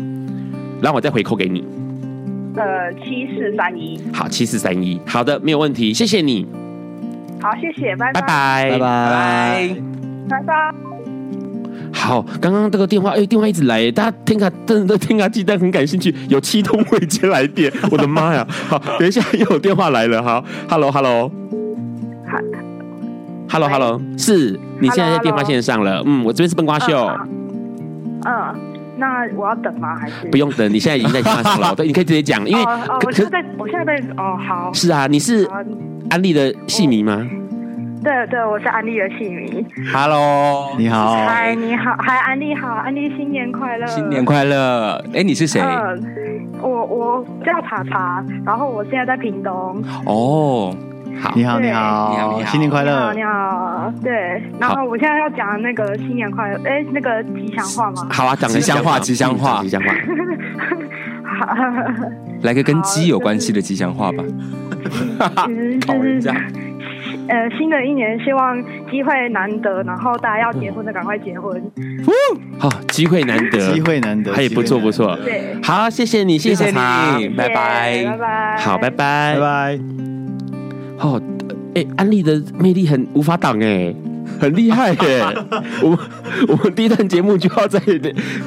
[0.83, 1.65] 然后我再回扣给你。
[2.57, 4.01] 呃，七四三一。
[4.13, 6.45] 好，七四三一，好的，没有问题，谢谢你。
[7.41, 9.77] 好，谢谢，拜拜，拜拜，拜拜，
[10.29, 10.75] 拜拜。
[11.93, 18.47] 好，刚刚这个电话，哎，电话一直来，大家听卡，真的听卡鸡蛋很感兴趣，有七通未接来电，我的妈呀！
[18.69, 21.31] 好，等一下又有电话来了，好，Hello，Hello。
[23.49, 25.99] Hello，Hello，hello, 是你现在在电话线上了。
[25.99, 26.23] Hello, hello.
[26.23, 27.07] 嗯，我这边是笨瓜秀。
[27.07, 28.55] 嗯、uh, uh,，
[28.99, 29.95] 那我要等吗？
[29.97, 30.69] 还是不用等？
[30.71, 32.45] 你现在已经在电话上了， 对，你可以直接讲。
[32.47, 34.05] 因为，uh, uh, 我现在，我现在在。
[34.17, 34.73] 哦，好。
[34.75, 35.47] 是啊，你是
[36.11, 37.27] 安利的戏迷吗？
[38.03, 39.67] 对对，我是安利的戏迷。
[39.93, 41.17] Hello，你好。
[41.27, 45.05] 嗨，你好，嗨，安利好，安利新年快乐，新年快乐。
[45.13, 46.01] 哎，你是谁？Uh,
[46.61, 49.53] 我我叫茶茶，然后我现在在屏东。
[50.05, 50.71] 哦。
[50.71, 50.75] Oh.
[51.19, 52.91] 好，你好，你好，你好，新年快乐！
[52.93, 54.43] 你好，你好，对。
[54.61, 58.07] 然后我现在要讲那个新年快乐，哎，那个吉祥话吗？
[58.13, 59.93] 好啊，讲吉祥话，吉祥话，吉祥话。
[62.43, 64.25] 来个跟鸡有关系的吉祥话吧。
[65.87, 66.35] 考人家。
[67.29, 68.57] 呃，新的一年希望
[68.89, 71.61] 机会难得，然后大家要结婚的赶快结婚。
[72.57, 75.17] 好，机会难得，机会难得，还也不错不错。
[75.25, 79.79] 对，好，谢谢你，谢谢你，拜拜，拜拜，好，拜拜，拜拜。
[81.01, 81.21] 哦，
[81.75, 83.93] 哎，安利的魅力很无法挡哎，
[84.39, 85.25] 很厉害耶！
[85.83, 85.99] 我们
[86.49, 87.81] 我们第一段节目就要在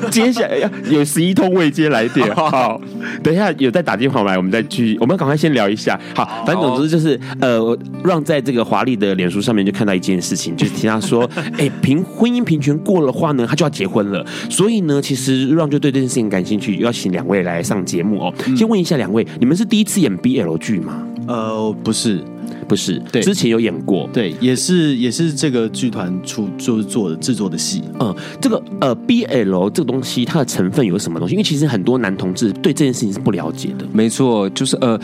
[0.09, 2.79] 接下来要有十一通未接来电，好，
[3.23, 5.99] 等一下有再打电话来，我们再继续，我们赶快先聊一下。
[6.15, 14.25] 好，反正总之就是呃，让在这个华丽的脸书上面就看到一件事情，就是听他说， 哎，平婚姻平权过了话呢，他就要结婚了。
[14.49, 18.33] 所以呢，其实让就对这件事情感兴趣，邀请两位来上节目哦。
[18.55, 21.03] 先问一下两位，你们是第一次演 BL 剧吗？
[21.27, 22.23] 呃，不是。
[22.69, 27.81] 不是，对之前有演过，对，也是也是这个剧团出就是做的制作的戏。
[27.99, 31.33] 嗯，这个呃 BL 这个东西它的成分有什么东西？
[31.33, 33.85] 因为其实很多男同志对这件事情是不了解的。
[33.91, 34.99] 没错，就是呃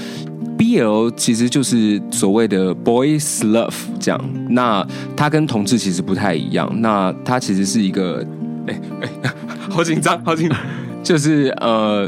[0.60, 4.30] ，BL 其实就是所谓的 boys love 这样。
[4.52, 4.86] 那
[5.18, 6.72] 它跟同志其实不太一样。
[6.82, 8.24] 那它其实是一个，
[8.68, 9.34] 哎哎，
[9.70, 10.58] 好紧张，好紧张，
[11.04, 12.08] 就是呃。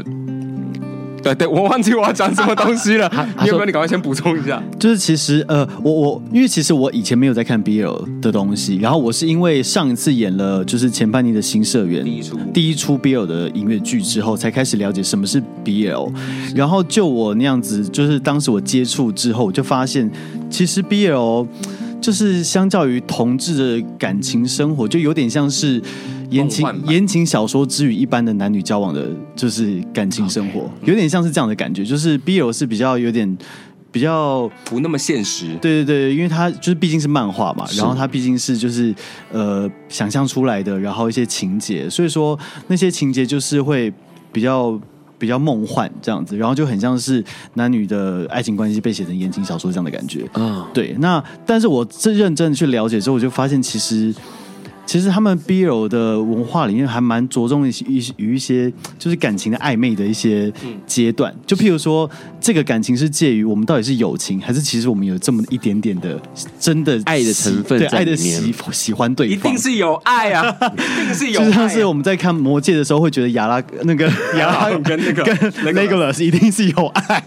[1.34, 3.10] 对对，我忘记我要讲什么东西了。
[3.42, 3.66] 你有没有？
[3.66, 4.62] 你赶快先补充一下。
[4.78, 16.12] 就是其实呃，我我因为其实我以前没有在看 BL 的东西，然后我是因为上一次演了就是前半年的新社员第一出第一出 BL 的音乐剧之后，才开始了解什么是 BL。
[16.54, 20.10] 然后就我那样子，就是当时我接触之后，我就发现
[20.48, 21.46] 其实 BL
[22.00, 25.82] 就是相较于同志的感情生活，就有点像是。
[26.30, 31.84] 言情言情小说之于一般的男女交往的，就是感情生活.有点像是这样的感觉。
[31.84, 33.36] 就是 BL 是比较有点
[33.90, 35.46] 比较不那么现实。
[35.62, 38.94] 对对对，因为它就是毕竟是漫画嘛，然后它毕竟是就是
[39.32, 43.92] 呃想象出来的，然后一些情节，所以说那些情节就是会
[44.30, 44.78] 比较
[45.18, 50.28] 比较梦幻这样子，然后就很像是男女的爱情关系被写成言情小说这样的感觉。
[50.34, 50.94] 嗯，对。
[50.98, 54.14] 那但是我这认真的去了解之后，我就发现其实。
[54.88, 60.50] 其实他们 BL 的文化里面还蛮着重于一于一些就是感情的暧昧的一些
[60.86, 66.18] 阶段，就譬如说这个感情是介于我们到底是友情，还是其实我们有这么一点点的
[66.58, 71.40] 真的爱的成分，对爱的喜喜欢对方，一定是有爱啊， 一定是有。
[71.44, 75.36] 就像是我们在看魔戒的时候会觉得亚拉那个 亚拉跟那个跟
[75.74, 77.22] Legolas 一定是有爱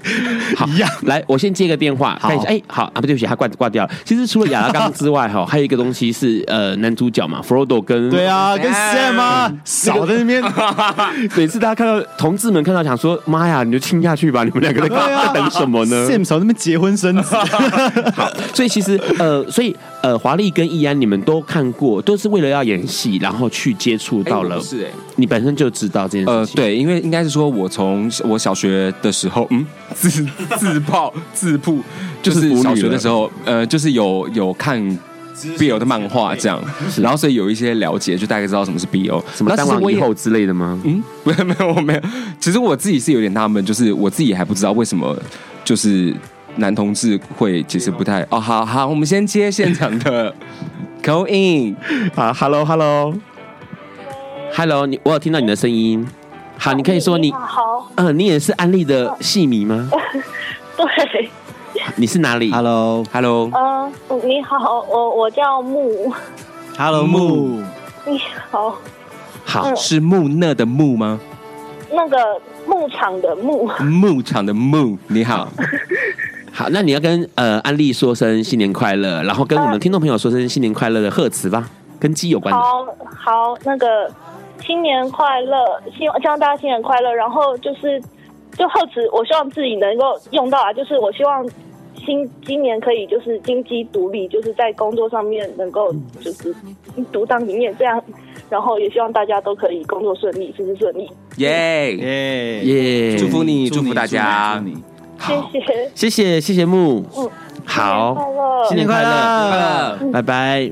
[0.68, 0.90] 一样。
[1.04, 2.48] 来，我先接个电话，看一下。
[2.48, 3.92] 哎，好啊，不对不起，他挂挂掉了。
[4.04, 7.40] 其实除了亚拉冈之外，哈，还有一个东西是呃男主角嘛。
[7.52, 10.42] Frodo 跟对啊，跟 Sam 啊，少在那边。
[11.36, 14.46] 每次大家看到同志们看到，想说妈呀，你就亲下去吧！
[14.46, 14.96] 你们两个在
[15.28, 17.36] 在等什么呢？Sam 少在那边结婚生子。
[18.16, 24.58] 好，所以其实呃，所以呃，华丽跟易安，你们都看过，都是为了要演戏，然后去接触到了。
[24.62, 26.34] 是哎，你本身就知道这件事情。
[26.34, 30.10] 呃，对，因为应该是说我从我小学的时候，嗯，自
[30.58, 31.82] 自爆自曝，
[32.24, 34.98] 就是小学的时候，呃，就是有有看。
[35.58, 36.62] BL 的漫画这样，
[37.02, 40.80] 然后所以有一些了解，就大概知道什么是 B O，什么当王以后之类的吗？
[40.84, 42.02] 嗯， 没有没有没有，
[42.40, 45.18] 其实我自己是有点纳闷，就是我自己还不知道为什么，
[45.64, 46.14] 就是
[46.58, 50.34] 男同志会其实不太哦，好好，我们先接现场的
[51.04, 51.76] call in
[52.16, 53.14] 啊，Hello Hello
[54.54, 56.06] Hello，你我有听到你的声音，
[56.58, 59.90] 好，你可以说你好，嗯，你也是安利的戏迷吗？
[60.78, 61.30] 对。
[61.96, 63.50] 你是哪里？Hello，Hello。
[63.54, 63.92] 嗯，
[64.24, 66.14] 你好，我我叫木。
[66.78, 67.62] Hello，木。
[68.06, 68.76] 你好。
[69.46, 71.20] 好，是木讷的木吗？
[71.92, 72.18] 那个
[72.66, 73.68] 牧场的牧。
[73.80, 75.48] 牧场的牧，你好。
[76.54, 82.60] 好，那你要跟呃安利说声新年快乐，然后跟我们听众朋友说声新年快乐的贺词吧，跟鸡有关的。
[82.60, 84.10] 好好，那个
[84.66, 87.14] 新年快乐，希望希望大家新年快乐。
[87.14, 88.02] 然后就是
[88.58, 91.46] 就贺词，我希望自己能够用到啊，就是我希望。
[92.06, 96.54] 今今年可以就是经济独立，就是在工作上面能够就是
[97.12, 98.02] 独当一面这样，
[98.50, 101.10] 然后也希望大家都可以工作顺利，事事顺利。
[101.38, 103.18] 耶耶耶！
[103.18, 104.64] 祝福你，祝福大家。
[105.20, 107.06] 谢谢，谢谢，谢谢木。
[107.16, 107.30] 嗯，
[107.64, 108.18] 好，
[108.68, 110.72] 新年快乐，新年快乐，拜拜，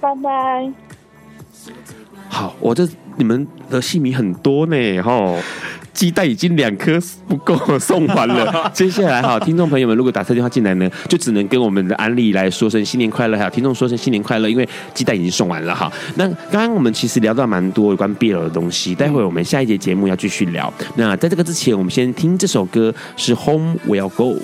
[0.00, 0.72] 拜拜。
[2.28, 5.34] 好，我这你们的戏迷很多呢，哈。
[5.98, 15.92] 鸡蛋已经两颗不够送完了， 接下来哈，听众朋友们如果打错电话进来呢，就只能跟我们的安利来说声新年快乐，还有听众说声新年快乐，因为鸡蛋已经送完了哈。
[16.14, 20.72] 那刚刚我们其实聊到蛮多有关 BL 的东西，待会我们下一节节目要继续聊。
[20.94, 24.36] 那在这个之前，我们先听这首歌是 Home Will Go。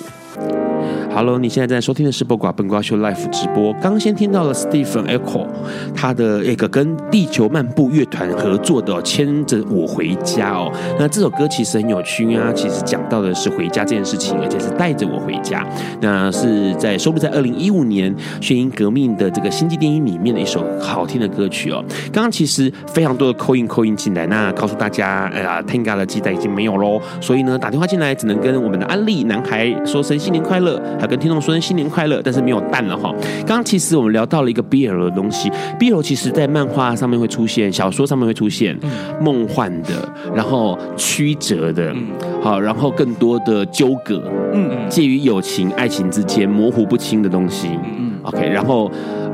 [1.14, 3.72] Hello，你现在在收听的是《不寡笨瓜秀》Live 直播。
[3.74, 5.46] 刚先听到了 Stephen Echo
[5.94, 10.72] 他的一个跟地球漫步乐团合作的《牵着我回家》哦。
[10.98, 15.64] 那这首歌其实很有趣啊，其实讲到的是回家这件事情，而且是带着我回家。
[16.00, 21.81] 那是在收录在二零一五年眩晕革命的这个星际电影里面的一首好听的歌曲哦。
[22.12, 30.83] 刚刚其实非常多的 call in call in 进来，那告诉大家，哎呀，Tenga 的鸡蛋已经没有喽，所以呢，打电话进来只能跟我们的安利男孩说声新年快乐。
[31.05, 33.14] 要跟听众说声新年快乐，但是没有蛋了哈。
[33.47, 38.77] 刚刚其实我们聊到了一个 BL 的东西，BL 其实在漫画上面会出现，小说上面会出现
[39.21, 39.90] 梦幻的，
[40.35, 41.95] 然后曲折的，
[42.43, 44.23] 好，然后更多的纠葛，
[44.55, 48.90] 嗯，介于友情、爱情之间模糊不清的东西，嗯，OK，然后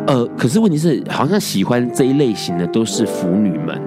[0.08, 3.80] 呃，可是问题是，好像喜欢这一类型的都是腐女们、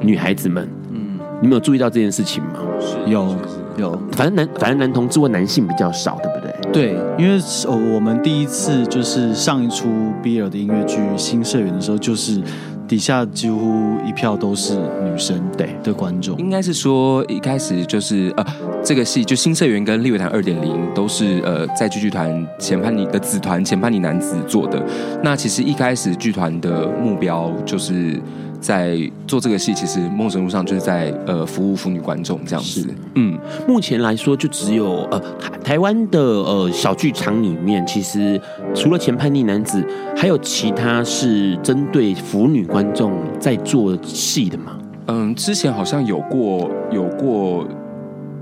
[0.00, 2.60] 女孩子们，嗯，你们有注意到这件事情吗？
[3.06, 3.34] 有
[3.78, 6.39] 有，反正男反正男同志或男性比较少，对不对？
[6.72, 9.88] 对，因为呃，我们第一次就是上一出
[10.22, 12.40] BL 的音乐剧《新社员》的时候，就是
[12.86, 16.38] 底下几乎一票都是女生对的观众。
[16.38, 18.44] 应该是说一开始就是呃，
[18.84, 24.80] 这个戏就《新社员》跟《立维坦二点零》都是呃在剧剧团前叛逆的子团前叛逆男子做的。
[25.24, 28.20] 那其实一开始剧团的目标就是。
[28.60, 32.86] 在做这个戏，其实某种程度上就是在呃服务妇女观众这样子。
[33.14, 38.40] 嗯，目前来说就只有呃台台湾的呃小剧场里面，其实
[38.74, 39.84] 除了前叛逆男子，
[40.16, 44.76] 还有其他是针对腐女观众在做戏的吗？
[45.06, 47.66] 嗯，之前好像有过有过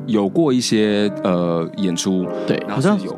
[0.07, 3.17] 有过一些呃演出，对，好像有，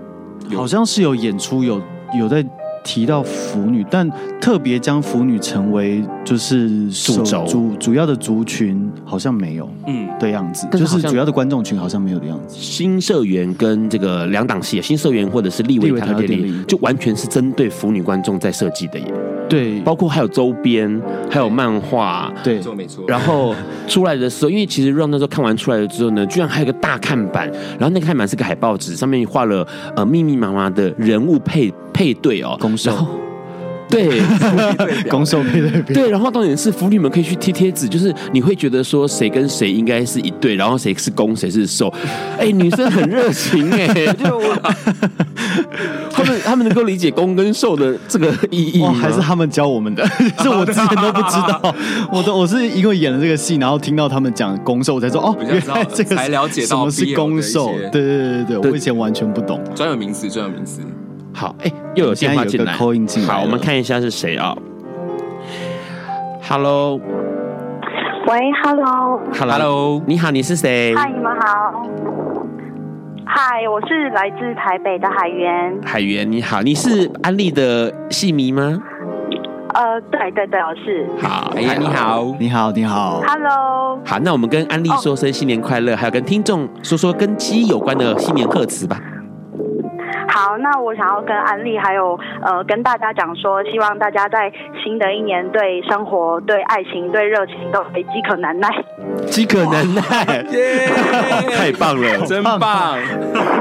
[0.51, 1.80] 有好像是有演出有
[2.18, 2.44] 有在。
[2.83, 4.11] 提到腐女，但
[4.41, 12.57] 特别将腐女成为就是主轴主主要的族群，好像没有，嗯，的样子，就是主要的观众群好像没有的样子。
[12.59, 19.07] 新社员跟这个两档戏，新社员或者是利维坦二点零，就完全是针对腐女观众在设计的耶。
[19.51, 23.05] 对，包括还有周边，还有漫画，对，没错没错。
[23.07, 23.55] 然后
[23.88, 32.92] 出来的时候，因为其实 Ron 那时候看完出来了之后呢，居然还有个大看板，然后那个看板是个海报纸，上面画了呃密密麻麻的人物配配对哦，攻受。
[33.91, 34.20] 对，
[35.09, 41.93] 攻受配对对，然后重点是腐女们可以去贴贴纸，就是你会觉得说谁跟谁应该是一对，然后谁是攻谁是受，
[42.38, 44.57] 哎，女生很热情哎，就 我
[46.12, 48.93] 他们他们能够理解攻跟受的这个意义吗？
[48.93, 50.07] 还是他们教我们的？
[50.41, 51.74] 是我之前都不知道，
[52.12, 60.80] 我都我是因为演了这个戏，然后听到他们讲攻受，我才说哦，原来这个才了解到什么是攻受，对对对对对，我以前完全不懂，专有名词，专有名词。
[61.41, 64.55] 好，哎，又有电话进来，好，我们看一下是谁啊
[66.47, 67.01] ？Hello，
[68.26, 70.95] 喂，Hello，Hello，你好，你是谁？
[70.95, 71.82] 嗨，你们好。
[73.24, 75.80] 嗨，我是来自台北的海源。
[75.82, 78.78] 海源，你好，你是安利的戏迷吗？
[79.72, 81.09] 呃，对对对，我是。
[81.26, 83.99] 好，哎呀，你好，你好，你好，Hello。
[84.05, 89.01] 好，那我们跟安利说声新年快乐，还有跟听众说说跟鸡有关的新年贺词吧。
[90.41, 94.51] 好，那我想要跟安利还有呃跟大家讲说，希望大家在
[94.82, 98.68] 新的一年对生活、对爱情、对热情都可以饥渴难耐。
[99.28, 100.03] 饥渴难耐，
[101.55, 102.97] 太棒了， 真棒！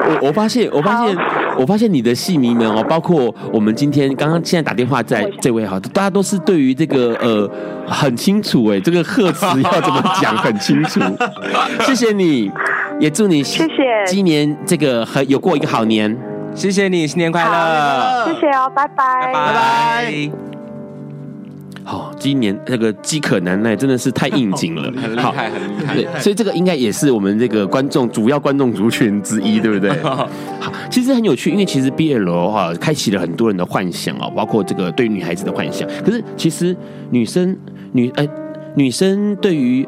[0.08, 1.18] 我我发现，我发现，
[1.58, 7.50] 我发现你的戏迷们哦，包括我们今天刚刚现在打电话在这位哈，大家都是对于这个呃
[7.86, 11.02] 很清楚哎，这个贺词要怎么讲很清楚。
[11.82, 12.50] 谢谢你，
[13.02, 16.18] 也祝你谢谢今年这个很有过一个好年。
[16.56, 18.26] 谢谢你，新年快乐！
[18.26, 20.32] 谢谢哦，拜拜，拜拜。
[21.86, 25.96] 好，今年那个饥渴难耐真的是太应景了， 很厉害，很厉害。
[25.96, 29.90] 对，所以这个应该也是我们这个观众主要观众族群之一，对不对？
[30.04, 30.28] 好，
[30.92, 35.88] 其实很有趣，因为其实 BL 哈开启了很多人的幻想啊，包括这个对女孩子的幻想。
[36.04, 36.76] 可是其实
[37.10, 37.58] 女生
[37.94, 38.28] 女哎
[38.76, 39.88] 女生对于。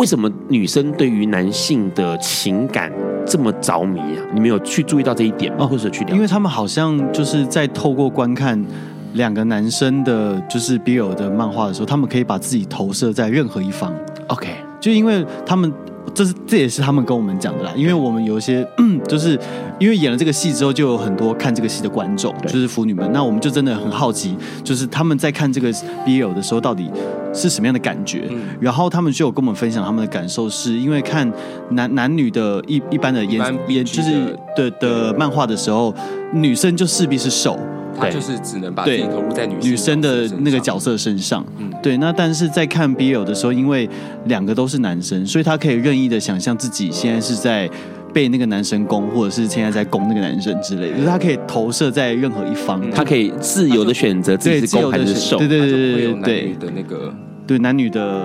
[0.00, 2.90] 为什么女生对于男性的情感
[3.26, 4.24] 这么着迷啊？
[4.32, 5.66] 你没有去注意到这一点吗？
[5.66, 6.14] 或者去聊？
[6.14, 8.64] 因为他们好像就是在透过观看
[9.12, 13.94] 两个男生的，就是 BL 的漫画的时候，他们可以把自己投射在任何一方。
[14.28, 14.48] OK，
[14.80, 15.70] 就因为他们。
[16.14, 19.38] 这是这也是他们跟我们讲的啦，因为我们有一些，嗯，就是
[19.78, 25.72] 因为演了这个戏之后，就有很多看这个戏的观众，就是腐女们，那我们就真的很好奇，就是他们在看这个
[26.04, 26.90] BL 的时候到底
[27.32, 31.30] 是什么样的感觉，嗯、然后他们就有跟我们分享他们的感受，是因为看
[31.70, 35.94] 男男女的一一般的演演就是的的漫画的时候，
[36.32, 37.58] 女生就势必是受。
[38.00, 41.96] 他就是只能把自己投入在女女生的那个角色身上，嗯，对。
[41.98, 43.88] 那但是在看 BL 的时候，因为
[44.24, 47.68] 两个都是男生，所以他可以任意的想象自己现在是在
[48.12, 57.14] 被那个男生攻，或者是现在在攻那个男生之类的，就是他可以投射在任何一方，他可以自由的选择自己是攻还是受，对对对对对对的那个
[57.46, 58.22] 对男女的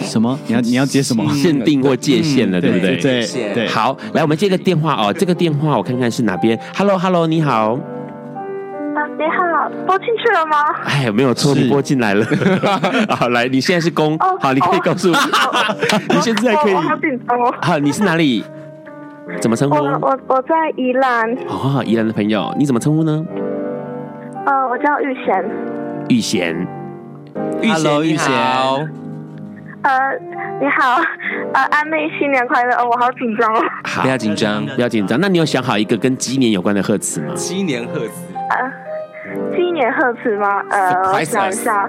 [0.00, 0.38] 什么？
[0.46, 2.96] 你要你要接什么限定或界限了，对不对？
[2.96, 3.66] 对对。
[3.66, 7.78] 好，来我们接个电话哦，这个电话我看看是哪边？Hello Hello，你好。
[9.18, 10.56] 你好，拨进去了吗？
[10.84, 12.24] 哎，没有错，你拨进来了。
[13.10, 15.16] 好，来，你现在是攻，好，你可以告诉我，
[16.14, 16.74] 你现在可以。
[16.74, 17.52] 好紧张哦。
[17.60, 18.44] 好，你是哪里？
[19.40, 19.74] 怎么称呼？
[19.74, 21.28] 我我我在宜兰。
[21.48, 23.24] 哦，宜兰的朋友，你怎么称呼呢？
[24.46, 25.44] 呃，我叫玉贤。
[26.08, 26.66] 玉贤。
[27.60, 28.32] Hello，玉贤。
[29.82, 29.90] 呃，
[30.60, 31.02] 你好，
[31.54, 32.76] 呃，安妹，新年快乐！
[32.76, 33.60] 哦，我好紧张哦。
[34.00, 35.20] 不要紧张，不要紧张。
[35.20, 37.34] 那你有想好一个跟鸡年有关的贺词吗？
[37.34, 38.12] 鸡年贺词。
[38.34, 38.87] 呃
[39.54, 40.62] 新年贺词吗？
[40.70, 41.88] 呃，我想一下，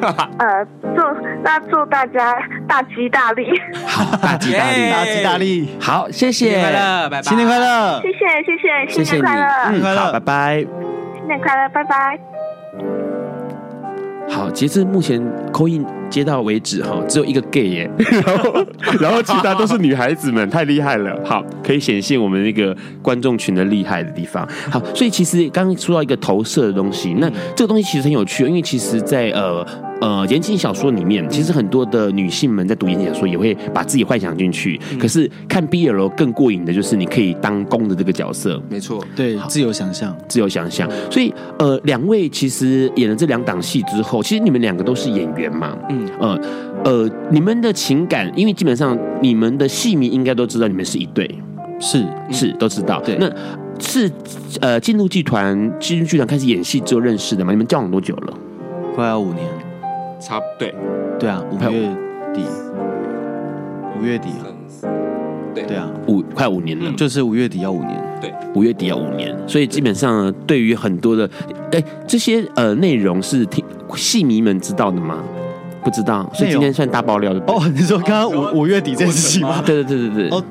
[0.38, 0.64] 呃，
[0.94, 1.02] 祝
[1.42, 2.34] 那祝大家
[2.68, 8.00] 大吉大利，好， 大吉大利， 大吉大利，好，谢谢，快乐，拜拜，新年快乐。
[8.02, 10.66] 谢，谢谢谢，新年快乐，嗯，快乐好，拜拜。
[11.16, 13.05] 新年快乐，拜拜。
[14.28, 15.22] 好，截至目前
[15.52, 17.90] 扣印接到为止哈，只有一个 gay 耶，
[18.26, 18.66] 然后
[19.00, 21.18] 然后其他都是女孩子们，太厉害了。
[21.24, 24.46] 好，可以显现我们那个观众群的厉害的地方。
[24.70, 29.66] 好，所以其实刚刚说到一个投射的东西，那这个东西其实很有趣，因为其实，在呃。
[30.00, 34.78] 呃，言情小说里面，其实很多的女性们在读言情小说，也会把自己幻想进去。
[34.92, 40.86] 嗯、可是看 BL 更过瘾的就是，你可以当攻的这个角色，没错，对，自由想象，自由想象。
[41.10, 46.40] 所以，呃，两位其实演了这两档戏之后，其实你们两个都是演员嘛，嗯，呃，
[46.84, 51.26] 呃，你们的情感，因为基本上你们的戏迷应该都知道你们是一对，
[51.80, 53.00] 是是都知道。
[53.00, 53.32] 对，那
[53.80, 54.10] 是
[54.60, 57.50] 呃进入剧团，进入剧团开始演戏之后认识的吗？
[57.50, 58.34] 你们交往多久了？
[58.94, 59.46] 快要五年。
[60.26, 60.74] 差不对，
[61.20, 61.70] 对啊，五月
[62.34, 62.44] 底，
[63.96, 64.42] 五月底啊，
[65.54, 65.62] 对。
[65.62, 71.30] 对啊，五快五年了，就是五月底要五年，对，五月底要五年，所以基本上对于很多的，
[71.70, 73.64] 哎，这些呃内容是听
[73.94, 75.22] 戏迷们知道的吗？
[75.84, 77.38] 不知道，所以今天算大爆料的。
[77.46, 77.62] 哦。
[77.72, 79.62] 你说刚刚五五月底这件事情吗？
[79.64, 80.36] 对对对对对。
[80.36, 80.42] 哦。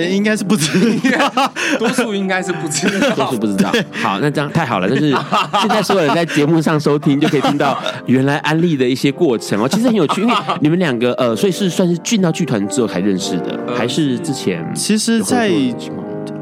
[0.00, 0.78] 应该是不知
[1.10, 3.72] 道， 多数应该是不知道，多数不知道。
[3.92, 5.10] 好，那这样太好了，就是
[5.60, 7.76] 现在所有人在节目上收听，就可以听到
[8.06, 9.68] 原来安利的一些过程哦。
[9.68, 14.64] 其实很有趣，因为 你们两个呃，所以是算是进到剧团之后才认识的，还是之前？
[14.74, 15.50] 其实，在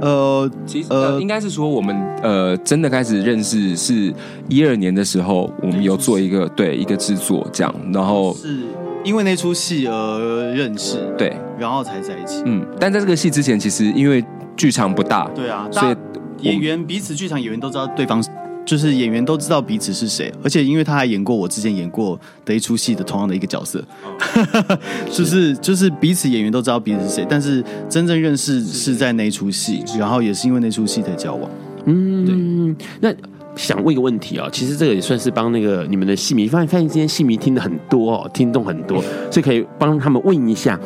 [0.01, 4.13] 呃，其实呃，应该是说我们呃，真的开始认识是
[4.49, 8.59] 一二年的时候，我们有做一个对一个制作这样，然后是。
[9.07, 12.43] 因为那出戏而认识，对，然后才在一起。
[12.45, 14.23] 嗯，但在这个戏之前，其实因为
[14.57, 15.97] 剧场不大，对啊，所以
[16.41, 18.21] 演员彼此剧场演员都知道对方，
[18.65, 20.33] 就是演员都知道彼此是谁。
[20.43, 24.79] 而且因为他还演过我之前演过的一出戏的同样的一个角色，哦、
[25.13, 27.25] 就是就是彼此演员都知道彼此是谁。
[27.31, 31.49] 但是真正认识是在那出戏，然后也是因为那出戏才交往。
[31.85, 33.17] 嗯，对，那。
[33.57, 40.79] 想问一个问题啊、哦，其实这个也算是帮那个你们的戏迷，发现发现今天戏迷听的很多哦，听众很多，所以可以帮他们问一下，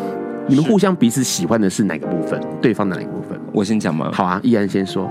[0.46, 2.40] 你们互相彼此喜欢的是哪个部分？
[2.62, 3.38] 对方的哪个部分？
[3.52, 4.10] 我先讲吗？
[4.12, 5.10] 好啊，依然先说。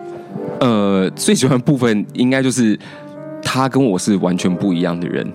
[0.60, 2.78] 呃，最喜欢的部分应该就是
[3.42, 5.26] 他跟我是完全不一样的人，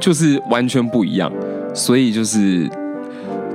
[0.00, 1.30] 就是完全不一样，
[1.74, 2.66] 所以就是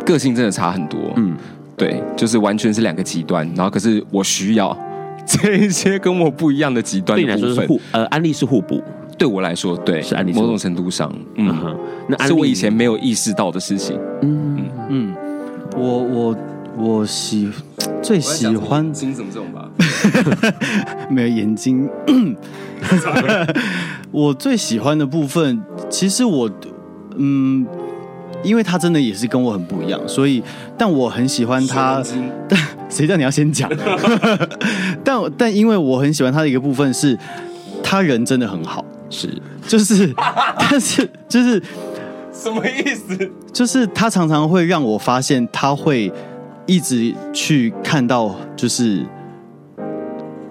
[0.06, 1.00] 个性真的差很多。
[1.16, 1.36] 嗯，
[1.76, 4.78] 对，就是完全是两个极端，然后可是我需要。
[5.42, 8.82] 这一些跟我不一样的极端的部分，对你来说是互呃，安利是互补。
[9.18, 10.32] 对我来说，对，是安利。
[10.34, 11.78] 某种程度上，嗯，嗯
[12.10, 13.98] 那安是我以前没有意识到的事情。
[14.22, 15.16] 嗯嗯，
[15.76, 16.38] 我我
[16.78, 17.50] 我喜
[18.02, 19.70] 最喜欢眼睛怎么这种吧？
[21.10, 21.90] 没有眼睛。
[24.12, 26.50] 我最喜欢的部分，其实我
[27.18, 27.66] 嗯。
[28.44, 30.44] 因为他真的也是跟我很不一样，所以
[30.78, 32.04] 但我很喜欢他。
[32.48, 32.60] 但
[32.90, 33.68] 谁叫你要先讲？
[35.06, 37.18] 但但因为我很喜欢他的一个部分是，
[37.84, 39.30] 他人真的很好，是
[39.68, 40.14] 就是，
[40.58, 41.62] 但是就是
[42.34, 43.32] 什么意思？
[43.54, 46.12] 就是他常常会让我发现，他会
[46.66, 49.06] 一直去看到，就是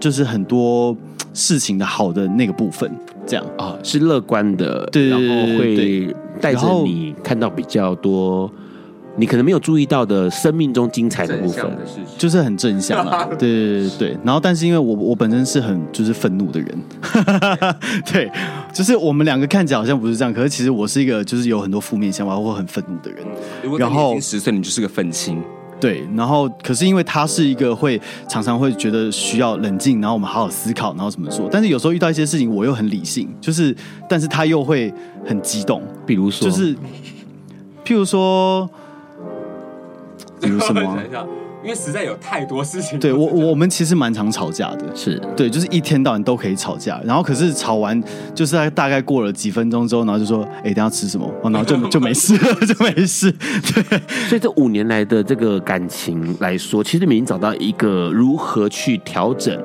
[0.00, 0.96] 就是很多
[1.34, 2.90] 事情的好的那个部分，
[3.26, 6.14] 这样啊，是乐观的，对，然后会。
[6.40, 8.52] 带着你看到比较多，
[9.16, 11.78] 你可能没有注意到的生命中精彩的部分，
[12.18, 13.24] 就是很正向啊。
[13.38, 14.18] 对对对对。
[14.24, 16.78] 然后，但是因为我我本身是很就是愤怒的人，
[18.12, 18.30] 对，
[18.72, 23.24] 就是我们两个看起来好像不是这样，可是其实我是一个就是有很多负面想法或很愤怒的人。
[23.78, 25.42] 然后十岁你就是个愤青。
[25.80, 31.46] 对，然后可是因为他是一个会常常会觉得需要冷静，然后我们好好思考，然后怎么做。
[31.52, 33.76] 但是有时候遇到一些事情，我又很理性，就是，
[34.08, 34.90] 但是他又会
[35.26, 35.82] 很激动。
[36.06, 36.74] 比如说，就是，
[37.84, 38.70] 譬如说，
[40.40, 40.98] 比如什么？
[41.64, 42.98] 因为实在有太多事情。
[42.98, 47.00] 对我，我们其实蛮常吵架的，是对，就是一天到晚都可以吵架。
[47.02, 47.98] 然后可是吵完，
[48.34, 53.32] 就是在大概过了几分钟之后，然后就说：“哎，等下吃什么？”然后就就没事了，就没事。
[53.32, 59.58] 对， 所以这五年来的这个感情来说，其实你们已经找到一个如何去调整，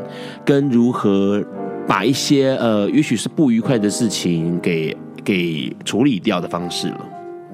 [0.46, 1.44] 跟如何
[1.86, 4.96] 把一些呃，也许是不愉快的事情给
[5.26, 7.06] 给处理掉的方式了。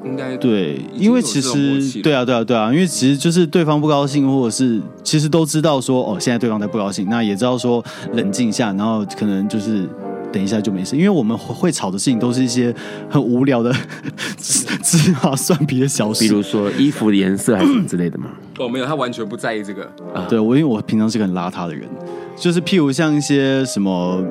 [0.06, 7.84] 应该对，因为其实对啊，对啊，对啊，因为其实就是对方不高兴，或者是其实都知道说哦，现在对方在不高兴，那也知道说
[8.14, 9.88] 冷静一下，然后可能就是
[10.32, 10.96] 等一下就没事。
[10.96, 12.74] 因为我们会吵的事情都是一些
[13.10, 13.74] 很无聊的
[14.38, 18.28] 芝麻蒜皮的小事，比如说衣服的颜色还是什么之类的嘛。
[18.60, 19.84] 哦，没有，他完全不在意这个。
[20.14, 21.90] 啊，对我，因为我平常是个很邋遢的人。
[22.38, 24.24] 就是譬如像一些什么，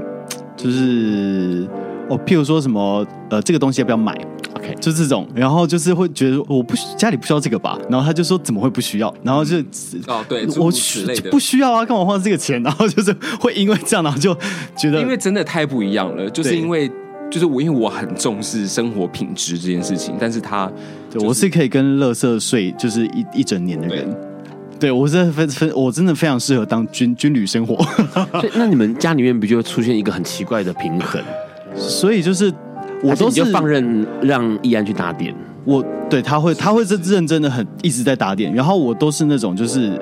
[0.56, 1.66] 就是
[2.08, 4.14] 哦，譬如说什么呃，这个东西要不要买
[4.64, 9.14] ？OK，就这种，然后就是会觉得我不家里不需要这个吧，然后他就说怎么会不需要？
[9.22, 9.58] 然后就
[10.06, 10.70] 哦对，我
[11.30, 12.62] 不需要啊，干嘛花这个钱？
[12.62, 14.34] 然后就是会因为这样，然后就
[14.76, 16.90] 觉得因为真的太不一样了，就是因为
[17.30, 20.66] 就是我因为我很重视生活品质这件事情，但是他、
[21.10, 24.16] 就是、对我是可以跟乐色睡就是一一整年的人。
[24.78, 27.76] 对，我是非非，我真的非常适合当军军旅生活。
[28.40, 31.22] 所以，那你们家里面不就会出现一个很奇怪的平衡？
[31.76, 32.52] 所以就是
[33.04, 35.34] 我都是就放任让易安去打点。
[35.64, 38.52] 我对他会，他会是认真的很一直在打点。
[38.52, 39.92] 然后我都是那种就是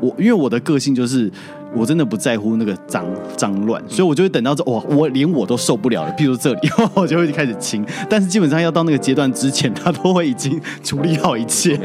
[0.00, 1.30] 我，因为我的个性就是
[1.74, 3.06] 我真的不在乎那个脏
[3.36, 6.12] 脏乱，所以我就会等到这哇，我连我都受不了了。
[6.12, 7.84] 譬如这里， 我就会开始清。
[8.08, 11.78] 但是基本上要到那个阶段之前，他都会已经处理好一切。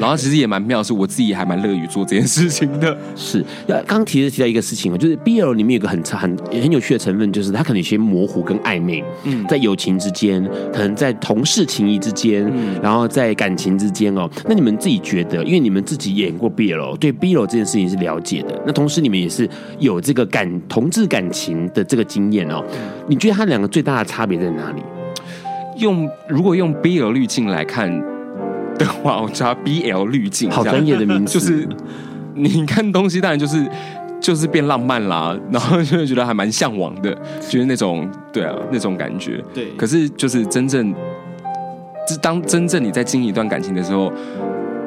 [0.00, 2.96] 然后其实也蛮妙，是我自己还蛮乐于做这件事情的。
[3.14, 9.04] 是，刚刚提的提到一个事情，就是 BL 里面有个很很很有趣的成分，就是它可能有些模糊跟暧昧。
[9.24, 10.42] 嗯，在友情之间，
[10.72, 14.28] 可能在同事情谊之间，嗯，然后在感情之间哦。
[14.48, 18.58] 那你们自己觉得，因为你们自己演过 BL，对 BL 这件事情是了解的。
[18.66, 19.46] 那同时你们也是
[19.78, 22.64] 有这个感同志感情的这个经验哦。
[23.06, 24.82] 你觉得它两个最大的差别在哪里？
[25.76, 28.02] 用如果用 BL 滤镜来看。
[28.86, 31.32] 的话，我叫 BL 滤镜，好专业的名字。
[31.32, 31.68] 就是
[32.34, 33.64] 你看东西，当然就是
[34.20, 37.14] 就是变浪漫啦， 然后就会觉得还蛮向往的，
[37.48, 39.42] 就是那种对啊那种感觉。
[39.54, 40.94] 对，可是就是真正，
[42.08, 44.12] 是当真正你在经营一段感情的时候，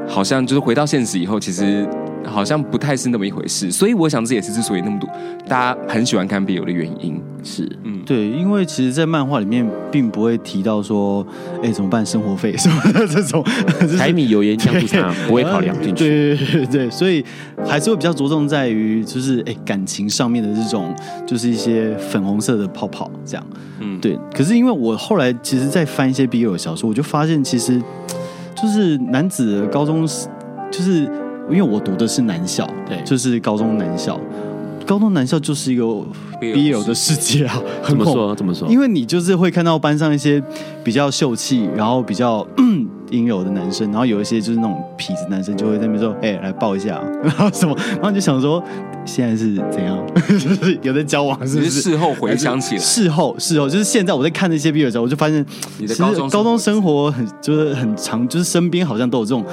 [0.08, 1.88] 好像就是回到现实以后，其实。
[2.26, 5.10] 好像不太是那么一回事，所以我想这也是之所以那么多
[5.48, 7.22] 大家很喜欢看 BL 的原因。
[7.44, 11.26] 是，嗯，对，因为其实，在漫画里面并不会提到说，
[11.62, 13.44] 哎，怎么办生活费什么的这种，
[13.98, 16.08] 柴米油盐酱醋茶不会考量进去。
[16.08, 17.24] 对对对对，所以
[17.66, 20.96] 还是会比较着重在于，就是哎感情上面的这种，
[21.28, 23.46] 就是一些粉红色的泡泡这样。
[23.82, 24.18] 嗯，对。
[24.34, 27.82] 可是因为我后来其实，在翻一些 BL 小说，我就发现其实
[28.56, 30.08] 就是男子高中
[30.72, 31.12] 就是。
[31.50, 34.20] 因为我读的是男校，对，就是高中男校，
[34.86, 35.84] 高中男校就是一个
[36.42, 37.62] BL 的世界啊。
[37.86, 38.36] 怎么说？
[38.36, 38.68] 怎么说？
[38.70, 40.42] 因为你就是会看到班上一些
[40.84, 42.46] 比较秀气，然后比较
[43.14, 47.02] 阴柔的男生，然后有一些就是那种痞子男生，就会在那边说：“哎，来抱一下。
[47.24, 47.76] ”然后什么？
[47.94, 48.62] 然后就想说。
[49.06, 50.00] 现在是怎样？
[50.82, 51.70] 有在交往是不是？
[51.72, 55.46] 是事后回想起来，事后事后就是现在我在看那些 BL 的时候，我就发现
[55.78, 59.44] 你的高中高中生活很就是很长，就是身边好像都有这种，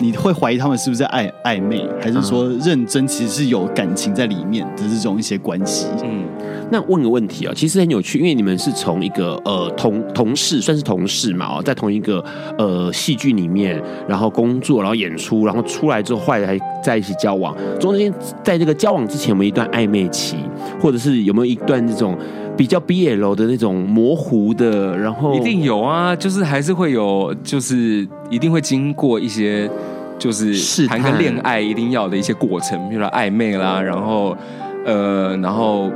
[0.00, 3.06] 你会怀疑他们是不是在暧暧昧，还是说认真？
[3.06, 5.86] 其实是有感情在里面的这种一些关系。
[6.02, 6.24] 嗯，
[6.72, 12.24] 那问个问题啊，其实很有趣，因为你们是从一个呃同同事，算是同事嘛，哦，在同一个
[12.58, 20.38] 呃戏剧里面，然后工作，然后演出，然后出来之后，后来还在一起交往，中间在这个交往之前有没有一段暧昧期，
[20.80, 22.18] 或者是有没有一段这种
[22.56, 24.98] 比较 BL 的那种模糊的？
[24.98, 29.70] 然后一定有啊，就是还是会有，就是一定会经过一些，
[30.18, 34.36] 就是谈个恋爱一定要的一些过程，比如说暧昧啦，然后
[34.84, 35.88] 呃，然后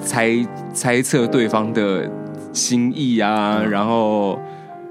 [0.00, 0.34] 猜
[0.72, 2.10] 猜测对方的
[2.54, 4.38] 心意啊，然后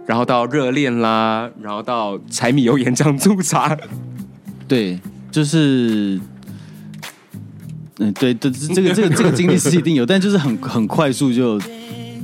[0.05, 3.77] 然后到热恋啦，然后到柴米油盐酱醋茶，
[4.67, 4.99] 对，
[5.31, 6.19] 就是。
[7.99, 11.59] 嗯，对对，这个这个这个经历是一定有，但就是很很快速就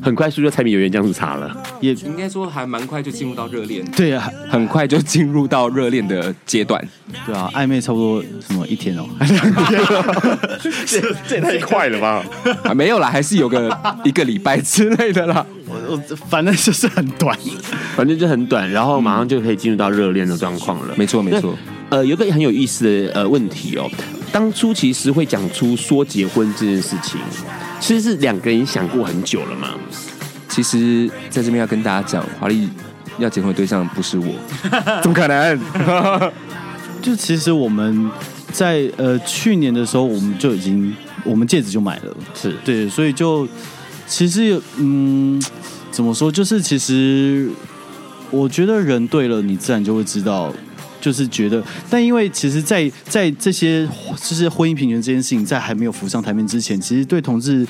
[0.01, 3.85] 很快速就柴米油盐酱醋茶了，也应该说还蛮快就进入到热恋。
[3.91, 6.83] 对啊，很快就进入到热恋的阶段。
[7.25, 9.05] 对啊，暧昧差不多什么一天哦，
[10.87, 12.23] 这这也太快了吧？
[12.63, 15.45] 啊，没有啦，还是有个一个礼拜之类的啦。
[15.67, 17.37] 我我反正就是很短，
[17.95, 20.93] 反正就很短，然后马上就可以进入到热恋的状况了。
[20.95, 21.55] 没错没错。
[21.89, 23.89] 呃，有个很有意思的呃问题哦。
[24.31, 27.19] 当初其实会讲出说结婚这件事情，
[27.79, 29.69] 其实是两个人想过很久了嘛。
[30.47, 32.67] 其实在这边要跟大家讲，华丽
[33.17, 34.33] 要结婚的对象不是我，
[35.01, 36.31] 怎么可能？
[37.01, 38.09] 就其实我们
[38.51, 43.47] 在呃去年的时候，我们就已经我们戒指就买了，是对，所以就
[44.05, 45.41] 其实嗯，
[45.91, 46.31] 怎么说？
[46.31, 47.49] 就是其实
[48.31, 50.53] 我觉得人对了，你自然就会知道。
[51.01, 53.87] 就是觉得，但因为其实在，在在这些
[54.17, 57.65] 就是婚姻平权这件事情在还没有浮上台面之前，其实对同志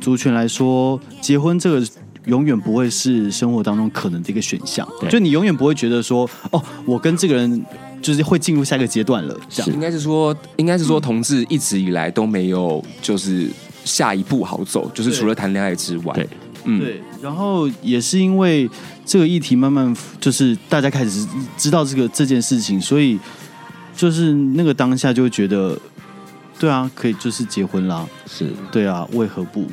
[0.00, 1.86] 族群来说，结婚这个
[2.26, 4.86] 永远不会是生活当中可能的一个选项。
[5.08, 7.64] 就你永远不会觉得说，哦，我跟这个人
[8.02, 9.36] 就是会进入下一个阶段了。
[9.48, 13.48] 这样应该是说，应该是说，同志一直以来都没有就是
[13.84, 16.12] 下一步好走，就是除了谈恋爱之外。
[16.14, 16.28] 对，
[16.64, 17.00] 嗯，对。
[17.22, 18.68] 然后也是因为。
[19.06, 21.24] 这个议题慢慢就是大家开始
[21.56, 23.18] 知道这个这件事情，所以
[23.96, 25.78] 就是那个当下就会觉得，
[26.58, 29.66] 对啊，可以就是结婚啦，是对啊，为何不？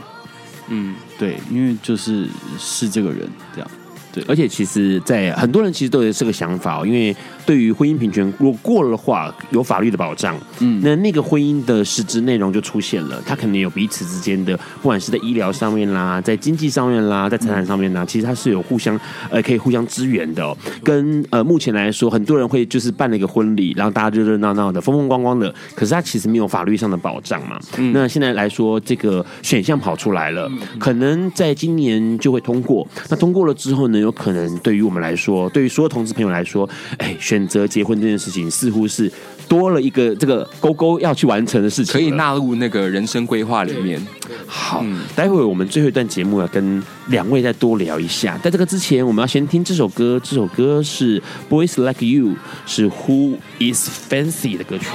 [0.70, 2.28] 嗯，对，因为就是
[2.60, 3.72] 是这个人这样。
[4.14, 7.16] 对，而且其实，在很多人其实都有这个想法哦，因为
[7.46, 19.00] 对于婚姻平权，如果过了的话，有法律的保障，嗯，那那个婚姻的实质内容就出现了，他可能有彼此之间的，不管是在医疗上面啦，在经济上面啦，在财产上面啦，其实它是有互相
[19.32, 20.56] 呃可以互相支援的哦。
[20.84, 27.60] 跟呃目前来说，很多人会就是办了一个婚礼，然后大家热热闹闹的，风风光光的，可是它其实没有法律上的保障嘛。
[27.78, 32.88] 嗯，那现在来说，这个选项跑出来了，可能在今年就会通过。
[33.10, 34.04] 那通过了之后呢？
[34.04, 39.12] 有可能对于我们来说，对于所有同志朋友来说，哎，选择结婚这件事情似乎是
[39.48, 44.02] 多了一个这个勾勾要去完成的事情，可以纳入那个人生规划里面。
[44.48, 48.38] 好，嗯、待会我们最后一段节目要跟两位再多聊一下。
[48.44, 54.88] 在这个之前，我们要先听这首歌，这首歌是 Boys Like You，是 Who Is Fancy 的歌曲。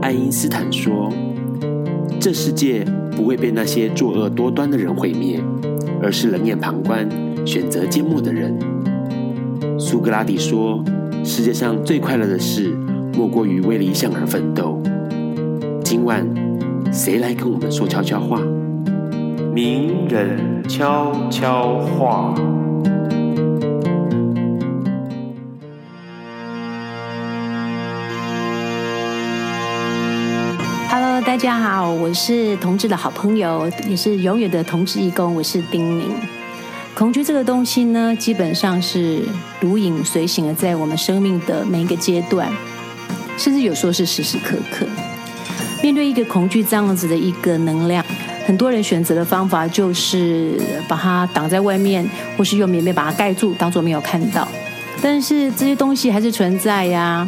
[0.00, 1.12] 爱因斯坦说
[2.20, 2.84] ：“这世界
[3.16, 5.40] 不会被那些作恶多端的人毁灭。”
[6.04, 7.08] 而是冷眼旁观、
[7.46, 8.58] 选择缄默的人。
[9.78, 10.82] 苏格拉底说
[11.24, 12.68] ：“世界上最快乐的事，
[13.14, 14.82] 莫过于为理想而奋斗。”
[15.84, 16.26] 今晚，
[16.92, 18.40] 谁来跟我们说悄悄话？
[19.52, 22.34] 名人悄悄话。
[31.24, 36.10] 大家好，我是同志的好朋友，也是永远的同志义工，我是丁宁。
[36.94, 39.22] 恐惧这个东西呢，基本上是
[39.60, 42.48] 如影随形的，在我们生命的每一个阶段，
[43.36, 44.86] 甚至有时候是时时刻刻。
[45.82, 48.04] 面对一个恐惧这样子的一个能量，
[48.46, 54.46] 很多人选择的方法就是把它挡在外面，或是用棉被把它盖住，当作没有看到。
[55.00, 57.26] 但是这些东西还是存在呀。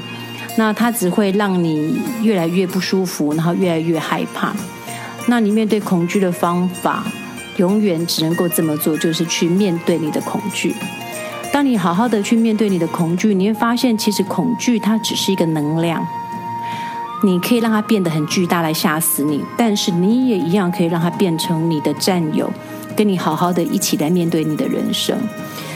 [0.56, 4.54] 那它只会让你越来越不舒服，然后越来越害怕。
[5.26, 7.04] 那你面对恐惧的方法，
[7.56, 10.74] 永远只能够这么做，就是去面对你的恐惧。
[11.52, 16.04] 当你好好的去面对你的恐惧，你会发现，其实恐惧它只是一个能量。
[17.22, 22.52] 你可以让它变得很巨大来吓死你，但是你也一样可以让它变成你的战友，
[22.96, 25.16] 跟你好好的一起来面对你的人生。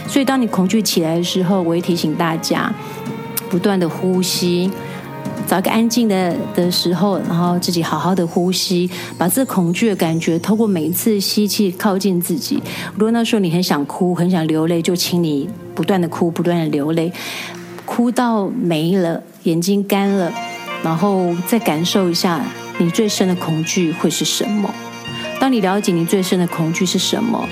[0.07, 2.73] 所以，当你恐惧起来的时候，我会提醒大家。
[3.51, 4.71] 不断的呼吸，
[5.49, 12.63] 找个安静的的时候，然后自己好好的呼吸，把这恐惧的感觉透过每一次吸气靠近自己。
[12.93, 17.11] 如果那时候你很想哭，很想流泪，就请你不断的哭，不断的流泪，
[17.87, 20.31] 哭到没了，眼睛干了，
[20.83, 22.45] 然后再感受一下
[22.77, 24.73] 你最深的恐惧会是什么。
[25.41, 27.49] 当你了解你最深的恐惧是什么，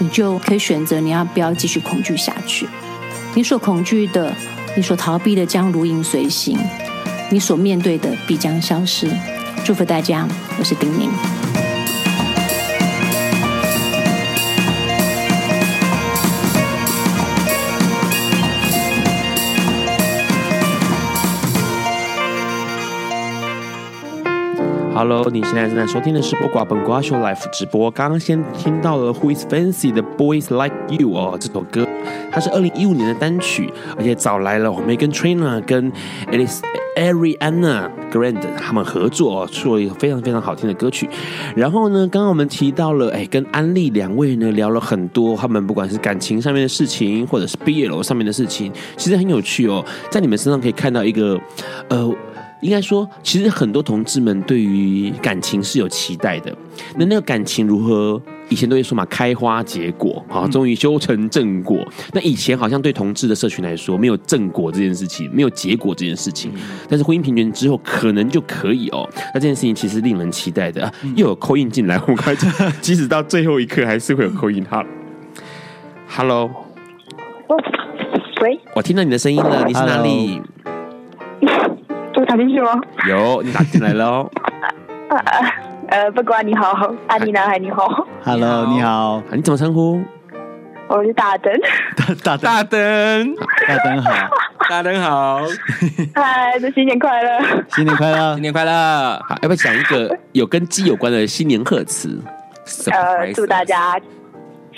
[0.00, 2.66] 你就可以选择你要不要继续恐惧下去。
[3.36, 4.34] 你所恐惧的。
[4.76, 6.56] 你所逃避的将如影随形，
[7.30, 9.06] 你所面对的必将消失。
[9.62, 10.26] 祝福大家，
[10.58, 11.10] 我是丁宁。
[24.94, 27.90] Hello，你现在正在收听的是播瓜本瓜秀 Life 直播。
[27.90, 31.86] 刚刚先听到了 Who is Fancy 的 Boys Like You 哦，这首歌
[32.38, 35.90] 它是二零一五年的单曲，而且找来了我们跟 Trina 跟
[36.30, 36.60] Alice
[36.96, 41.08] Ariana Grand 他们合作，出了一个非常非常好听的歌曲。
[41.56, 51.36] 然后呢，刚刚我们提到了，哎，跟安利两位呢聊了很多，他们不管是感情上面的事情，或者是 BL 上面的事情，其实很有趣哦，在你们身上可以看到一个，
[51.88, 52.14] 呃。
[52.60, 56.52] 应该说，其实很多同志们对于感情是有期待的。
[56.96, 58.20] 那那个感情如何？
[58.48, 61.86] 以前都会说嘛，开花结果，啊，终于修成正果。
[62.12, 66.50] 那以前好像对同志的社群来说，没有正果这件事情，没有结果这件事情。
[66.88, 69.08] 但是婚姻平权之后，可能就可以哦。
[69.34, 70.90] 那这件事情其实令人期待的。
[71.16, 72.46] 又有 call in 进来，我开始，
[72.80, 74.64] 即使到最后一刻，还是会有 call in。
[74.64, 74.84] 哈
[76.08, 76.50] ，Hello，
[78.42, 80.40] 喂，我听到你的声音了，你是哪里？
[82.16, 82.80] 我打进去吗？
[83.08, 84.30] 有，你打进来了哦。
[85.88, 88.06] 呃，不管你好，安妮男孩你好。
[88.22, 90.02] Hello，你好，你怎么称呼？
[90.86, 91.52] 我是大灯。
[92.22, 93.34] 大大灯，
[93.66, 94.10] 大灯好，
[94.68, 95.40] 大灯好。
[96.14, 97.40] 嗨，祝新年快乐！
[97.68, 98.34] 新年快乐！
[98.36, 98.72] 新年快乐！
[99.26, 102.22] 好，要不要讲一个有跟鸡有关的新年贺词？
[102.90, 103.98] 呃，祝大家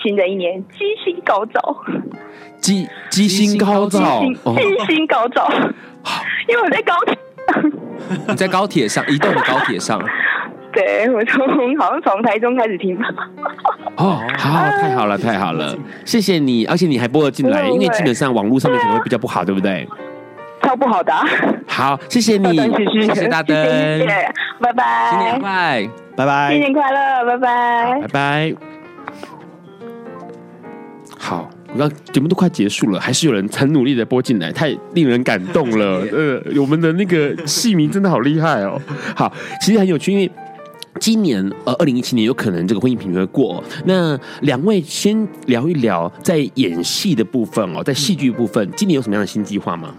[0.01, 1.77] 新的一年鸡心高照。
[2.61, 5.51] 鸡鸡心高照，鸡心高照。
[6.47, 7.19] 因为我在高铁。
[8.29, 10.01] 你在高铁上，移动的高铁上。
[10.73, 13.05] 对，我从好像从台中开始听吧。
[13.97, 19.87] 哦，好，太好了， 太好了，谢谢你，而且你还播了进来，因为基本上网络上面可能会比较不好，对不对？
[20.63, 21.13] 超不好的。
[21.67, 22.57] 好，谢谢你，
[23.03, 23.57] 谢谢大灯，
[23.99, 28.55] 谢谢，拜拜，新年快，拜拜，新年快乐，拜拜，拜拜。
[31.19, 36.07] 好，我刚节目都快结束了，还是有人很努力的播进来，太令人感动了。
[36.13, 38.81] 呃，我们的那个戏迷真的好厉害哦。
[39.17, 40.31] 好，其实很有趣，因为。
[40.99, 43.63] 今年呃，二零一七年有可能这个婚姻平权会过。
[43.85, 49.95] 那两位先聊一聊在演戏的部分哦，在戏剧部分，今年有什么样的新计划吗？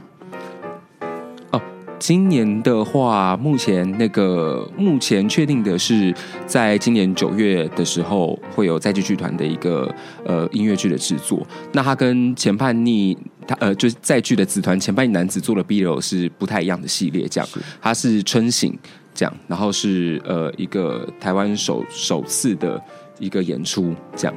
[1.51, 1.61] 哦，
[1.97, 6.13] 今年的话，目前那个目前确定的是，
[6.45, 9.89] 在今年九月的时候会有在剧剧团的一个
[10.25, 11.41] 呃音乐剧的制作。
[11.71, 13.17] 那他跟前叛逆
[13.47, 17.49] 他呃就是在剧的子团前叛逆男子做的 BL 是不太一样的系列，这样，
[17.81, 18.77] 他是春醒。
[19.13, 22.81] 这样，然后是呃一个台湾首首次的
[23.19, 24.35] 一个演出，这样。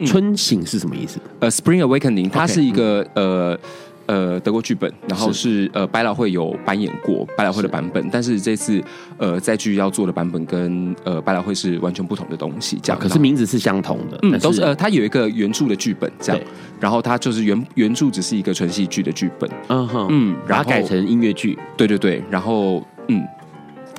[0.00, 1.18] 嗯、春醒是什么意思？
[1.40, 3.58] 呃，Spring Awakening，它是一个、okay, 呃
[4.06, 8.80] 呃德国剧本，然后是，是呃百老汇有扮演过百老汇的版本，是但是这次
[9.16, 13.02] 呃在剧要做的版本跟呃百老汇是完全不同的东西，这样。
[13.02, 16.40] 可是名字是相同的，嗯，都是呃它有一个原著的剧本，这样，
[16.78, 23.26] 然后它就是原原著只是一个纯戏剧的剧本，嗯哼，嗯，然后改成音乐剧，对对对，然后嗯。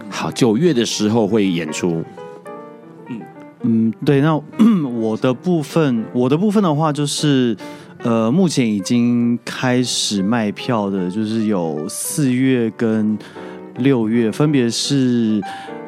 [0.09, 2.03] 好，九月的时候会演出。
[3.07, 3.21] 嗯
[3.61, 4.35] 嗯，对，那
[4.99, 7.55] 我的部分，我的部分的话，就是
[7.99, 13.17] 呃，目前已经开始卖票的，就是有四月跟
[13.79, 15.41] 六月，分别是。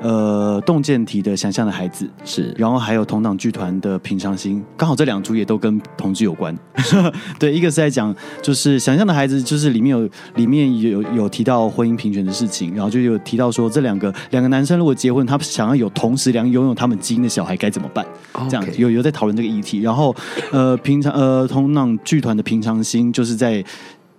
[0.03, 6.57] 呃，洞见体的想象的孩子是，然后还有同党剧团的平常心，刚好这两组也都跟同志有关。
[7.37, 8.11] 对，一个是在讲
[8.41, 18.03] 就是想象的孩子，就是里面有里面有有提到婚姻平权的事情，然后就有提到说这两个两个男生如果结婚，他想要有同时两拥有他们基因的小孩该怎么办？
[18.49, 19.81] 这样有有在讨论这个议题。
[19.81, 20.15] 然后
[20.51, 23.63] 呃，平常呃同党剧团的平常心就是在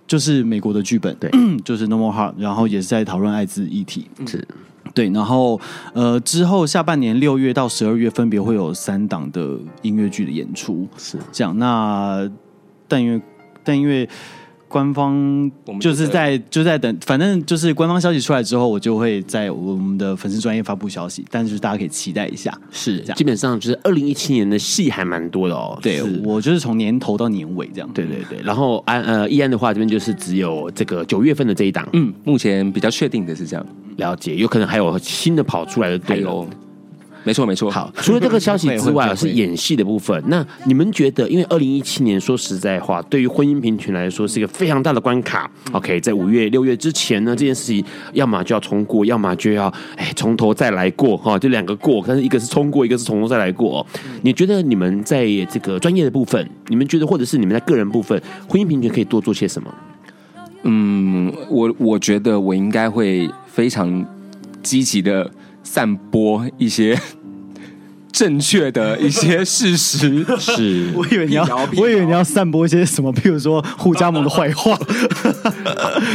[0.07, 1.31] 就是美国的剧本，对，
[1.63, 4.07] 就是 No More Heart，然后也是在讨论艾滋议题。
[4.25, 4.47] 是。
[4.93, 5.59] 对，然后
[5.93, 11.57] 呃，之后下半年六月到十二月分别会有三档的音乐剧的演出，是这样。
[11.57, 12.29] 那
[12.87, 13.21] 但因为
[13.63, 14.07] 但因为
[14.73, 21.23] 官方就是在就在等，反正就是官方消息出来之后，我就会在我们的粉丝专业发布消息。
[21.29, 23.15] 但是大家可以期待一下，是这样。
[23.15, 25.77] 基本上就是二零一七年的戏还蛮多的哦。
[25.79, 27.89] 对，我就是从年头到年尾这样。
[27.93, 28.39] 对对对。
[28.43, 31.87] 然后安呃易安的话，这边就是只有这个九月份的这一档。
[31.93, 33.63] 嗯，目前比较确定的是这样。
[33.97, 36.47] 了解，有可能还有新的跑出来的对哦。
[37.23, 37.71] 没错没错。
[37.71, 40.21] 好，除了这个消息 之外，是演戏的部分。
[40.27, 45.49] 那你们觉得，因为二零一七年说实在话，对于婚姻平权来说是一个非常大的关卡。
[45.71, 52.03] OK，在五月六月之前呢，这件事情要么就要冲过，要么就要 哎从头再来过哈，就两个过。
[52.07, 53.85] 但是一个是冲过，一个是从头再来过。
[54.21, 59.73] 你觉得你们在这个专业的部分，你们觉得或者是你们在个人部分，婚姻平权可以多做些什么？
[60.63, 64.05] 嗯，我我觉得我应该会非常
[64.61, 65.29] 积极的
[65.63, 66.99] 散播一些
[68.11, 70.23] 正确的一些事实。
[70.37, 71.43] 是， 我以为你要，
[71.77, 74.77] 我以为你要散播一些什么，譬如说胡家盟的坏话。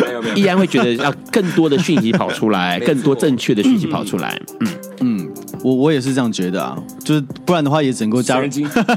[0.06, 4.40] 没有没有，依然会觉得要更多的讯息跑出来，更多正确的讯息跑出来。
[4.60, 4.68] 嗯
[5.00, 5.17] 嗯。
[5.62, 8.48] 我我也是这样觉得啊，就是不然的话也只能够加入。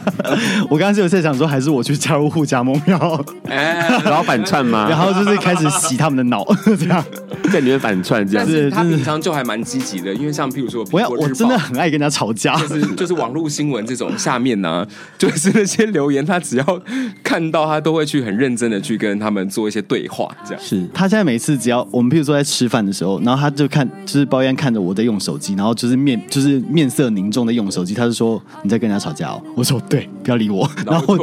[0.70, 4.88] 我刚刚是有在想说，还是我去加入护家盟庙， 然后反串吗？
[4.90, 6.46] 然后就是开始洗他们的脑，
[6.80, 7.04] 这样
[7.52, 8.48] 在里面反串这样。
[8.48, 14.88] 是他平常就还蛮积极的，因为像譬如说，我要我真的很爱跟他吵架，就是就是网络新闻这种下面呢、啊，
[15.18, 16.82] 就是那些留言，他只要
[17.24, 20.64] 看到他都会去很认真的去跟他们做一些对话，这样。
[20.64, 26.51] 是他现在每次只要我们譬如说在吃饭的时候，然后他就看就是包烟看着我在用手机，然后就是面就是。
[26.70, 29.42] 面色凝重的用手机，他就说你在跟人家吵架哦。
[29.56, 30.70] 我说对，不要理我。
[30.86, 31.18] 然后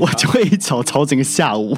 [0.00, 1.76] 我就会一吵吵整个下午。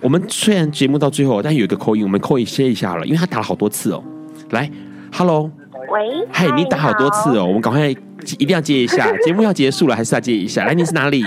[0.00, 4.02] 我们虽然节目到最后，但有一个扣音，我们扣一歇一下了，因为他打了好多次哦。
[4.50, 4.70] 来
[5.12, 5.50] ，Hello，
[5.90, 10.64] 喂，嗨，你打好多次哦，我们赶快一定要接一下， 节目要结束了，还是要接一下？
[10.64, 11.22] 来，你是哪里？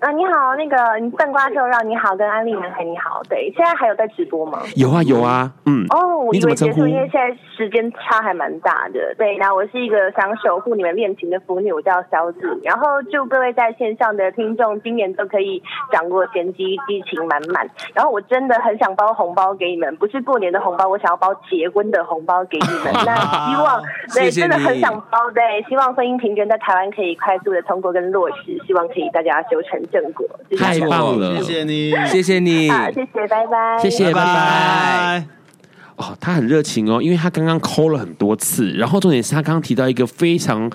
[0.00, 4.60] 啊，你好，那个你笨瓜秀让你好，跟安利男孩你好，对，现在还有在直播吗？
[4.74, 5.84] 有啊，有啊，嗯。
[5.90, 9.14] 哦，我以为结束，因为现在时间差还蛮大的。
[9.18, 12.60] 对，那我是一个想守护你们恋情的腐女，我叫小紫。
[12.64, 17.68] 然后祝各位在线上的听众，今年都可以掌握先机，激情满满。
[17.92, 22.90] 然后我真的很想包红包给你们，不是过年的红包，我想要包结婚的红包给你们。
[23.04, 23.82] 那希望，
[24.16, 29.78] 对，真的很想包，对，希望婚姻平权在台湾可以快速的通过跟落实，希望可以大家修成。
[29.92, 30.26] 正果，
[30.58, 31.36] 太棒了！
[31.42, 35.39] 谢谢你，谢谢你，好，谢谢，拜拜，谢谢，拜拜。
[36.00, 40.70] 哦，他很热情哦，因为他刚刚 call 了很多次，然后重点是他刚刚提到一个非常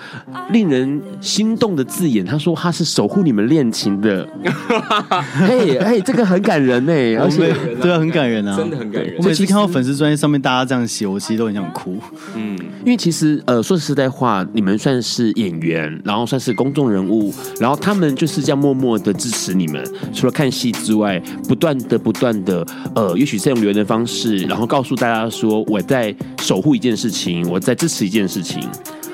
[0.52, 4.28] 令人心动的字眼，他说他是守护你们恋情的，
[5.34, 7.52] 嘿，哎，这个很感人呢， 而且
[7.82, 9.16] 对啊，很感人啊，真的很感人。
[9.18, 11.98] 我每次看到粉丝专业上面大家这样写，我其实都很想哭，
[12.36, 12.56] 嗯，
[12.86, 22.64] 因为其实呃，说实在话，你们算是演员，然后算是公众人物，然后他们就是这样默默的支持你们，除了看戏之外，不断的不断的
[22.94, 25.15] 呃，也许是用留言的方式，然后告诉大家。
[25.20, 28.62] 他说：“我在守护一件事情，我在支持一件事情，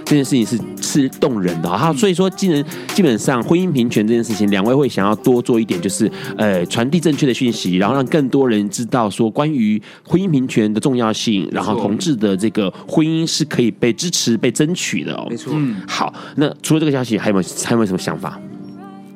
[0.05, 1.69] 这件事情是是动人的。
[1.69, 15.27] 哈，所以说，基本基本上婚姻平权这件事情，两位会想要多做一点，就是呃，传递正确的讯息，然后让更多人知道说关于婚姻平权的重要性，然后同志的这个婚姻是可以被支持、被争取的哦。
[15.29, 15.53] 没错。
[15.55, 18.39] 嗯，好，那除了这个消息，还有没有还有没有什么想法？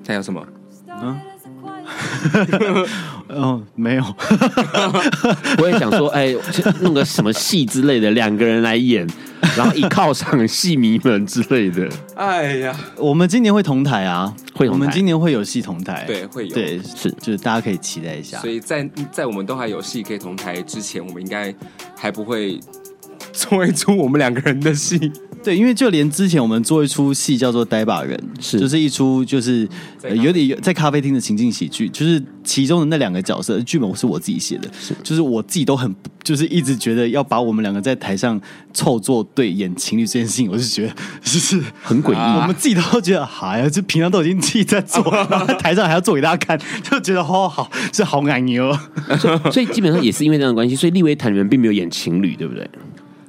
[0.07, 0.45] 还有什么？
[1.01, 1.15] 嗯。”
[3.36, 4.03] 哦，没有，
[5.59, 6.33] 我也想说，哎，
[6.81, 9.05] 弄个什么戏之类的，两个人来演，
[9.57, 11.88] 然后一靠上戏迷们之类的。
[12.15, 18.39] 哎呀，我们今年会同台啊，会，我们今年会有戏同台，对，会有，对，是，就是大家可以期待一下。
[18.39, 21.53] 所以在在我们都还有戏可以同台之前，我们应该
[21.97, 22.59] 还不会
[23.33, 25.11] 做一出我们两个人的戏。
[25.45, 29.69] 对，因为就连之前我们做一出戏叫做《呆把人》，是就是一出就是、
[30.01, 38.41] 呃、有点在咖啡厅的情境喜剧，就是其中的那两个角色剧本我是我自己写的，是就是我自己都很就是一直觉得要把我们两个在台上
[38.73, 48.75] 凑作对演情侣这件事情，我是觉得就是很诡异、啊，我们自己都觉得哎呀，就平常都已经自己在做， 然后在台上还要做给大家看，就觉得好好是好难牛，
[49.51, 52.67] 所以基本上也是因为这样的关系，所以立威坦你们并没有演情侣，对不对？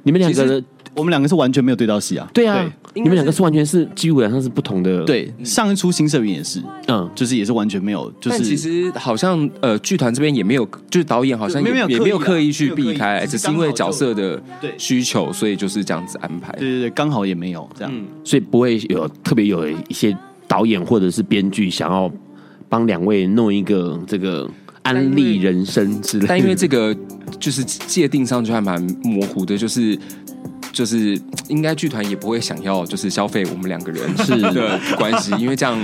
[0.01, 0.63] 你们两个的。
[0.97, 2.27] 我们两个是完全没有对到戏啊！
[2.33, 2.55] 对啊，
[2.91, 5.03] 对你们两个是完全是基本上是不同的。
[5.03, 8.11] 对，上一出新社员也是，嗯，就是也是完全没有。
[8.19, 14.41] 就是其实好像呃，剧团这边也没有，就是导演好像也没有也没有刻意去避开，只是因为角色的
[14.79, 16.51] 需求，所以就是这样子安排。
[16.53, 20.17] 对对对，刚好也没有这样，嗯、所以不会有特别有一些
[20.47, 22.11] 导演或者是编剧想要
[22.67, 24.49] 帮两位弄一个这个
[24.81, 26.27] 安利人生之类的。
[26.27, 26.95] 但因为这个
[27.39, 29.95] 就是界定上就还蛮模糊的，就是。
[30.77, 35.75] 就是应该剧团也不会想要就是消费我们两个人是 的关系，因为这样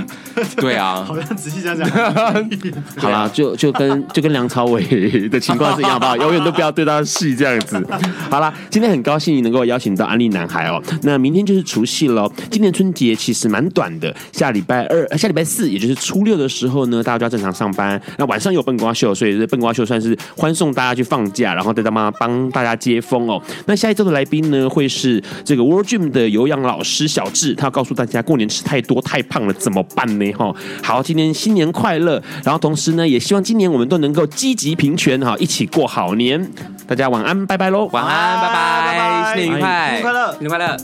[0.57, 1.89] 对啊，好像仔细想想，
[2.97, 4.83] 好啦，就就跟就跟梁朝伟
[5.29, 6.15] 的情况是一样，好不好？
[6.15, 7.83] 永远都不要对他戏这样子。
[8.29, 10.79] 好啦，今天很高兴能够邀请到安利男孩哦。
[11.01, 17.99] 那明天就是除夕喽，今年春节其实蛮短的，下礼拜二、下礼拜四，也就是初六的时候呢，大家就要正常上班。
[18.19, 23.41] 那晚上有笨瓜秀，所以这笨瓜秀算是欢送大家去放假，然后再他妈帮大家接风哦。
[23.65, 24.82] 那下一周的来宾呢会。
[24.83, 30.31] 会是这个 World Gym 的有氧老师小智，他要告诉大家过年吃太多太胖了怎么办呢？
[30.33, 30.53] 哈，
[30.83, 36.45] 好，今年新年快乐，然后同时呢，也希望今年我们都能够积极平权哈，一起过好年。
[36.85, 37.87] 大家晚安，拜拜喽！
[37.93, 40.77] 晚安，拜拜，拜拜，新年愉快，新年快乐，新年快乐。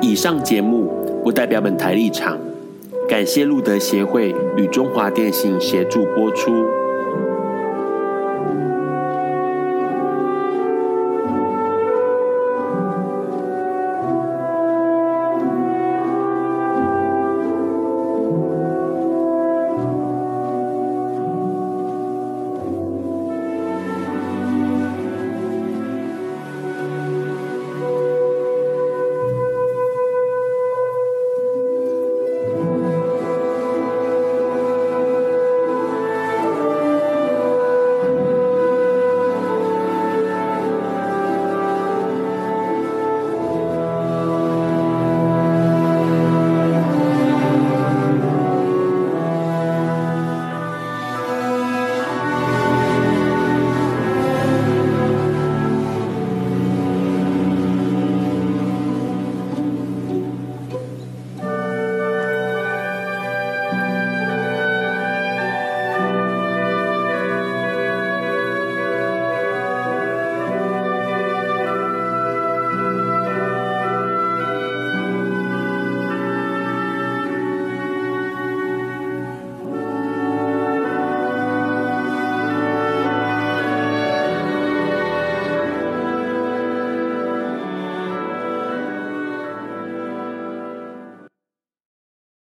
[0.00, 0.86] 以上节目
[1.24, 2.38] 不代表本台立场。
[3.06, 6.83] 感谢路德协会与中华电信协助播出。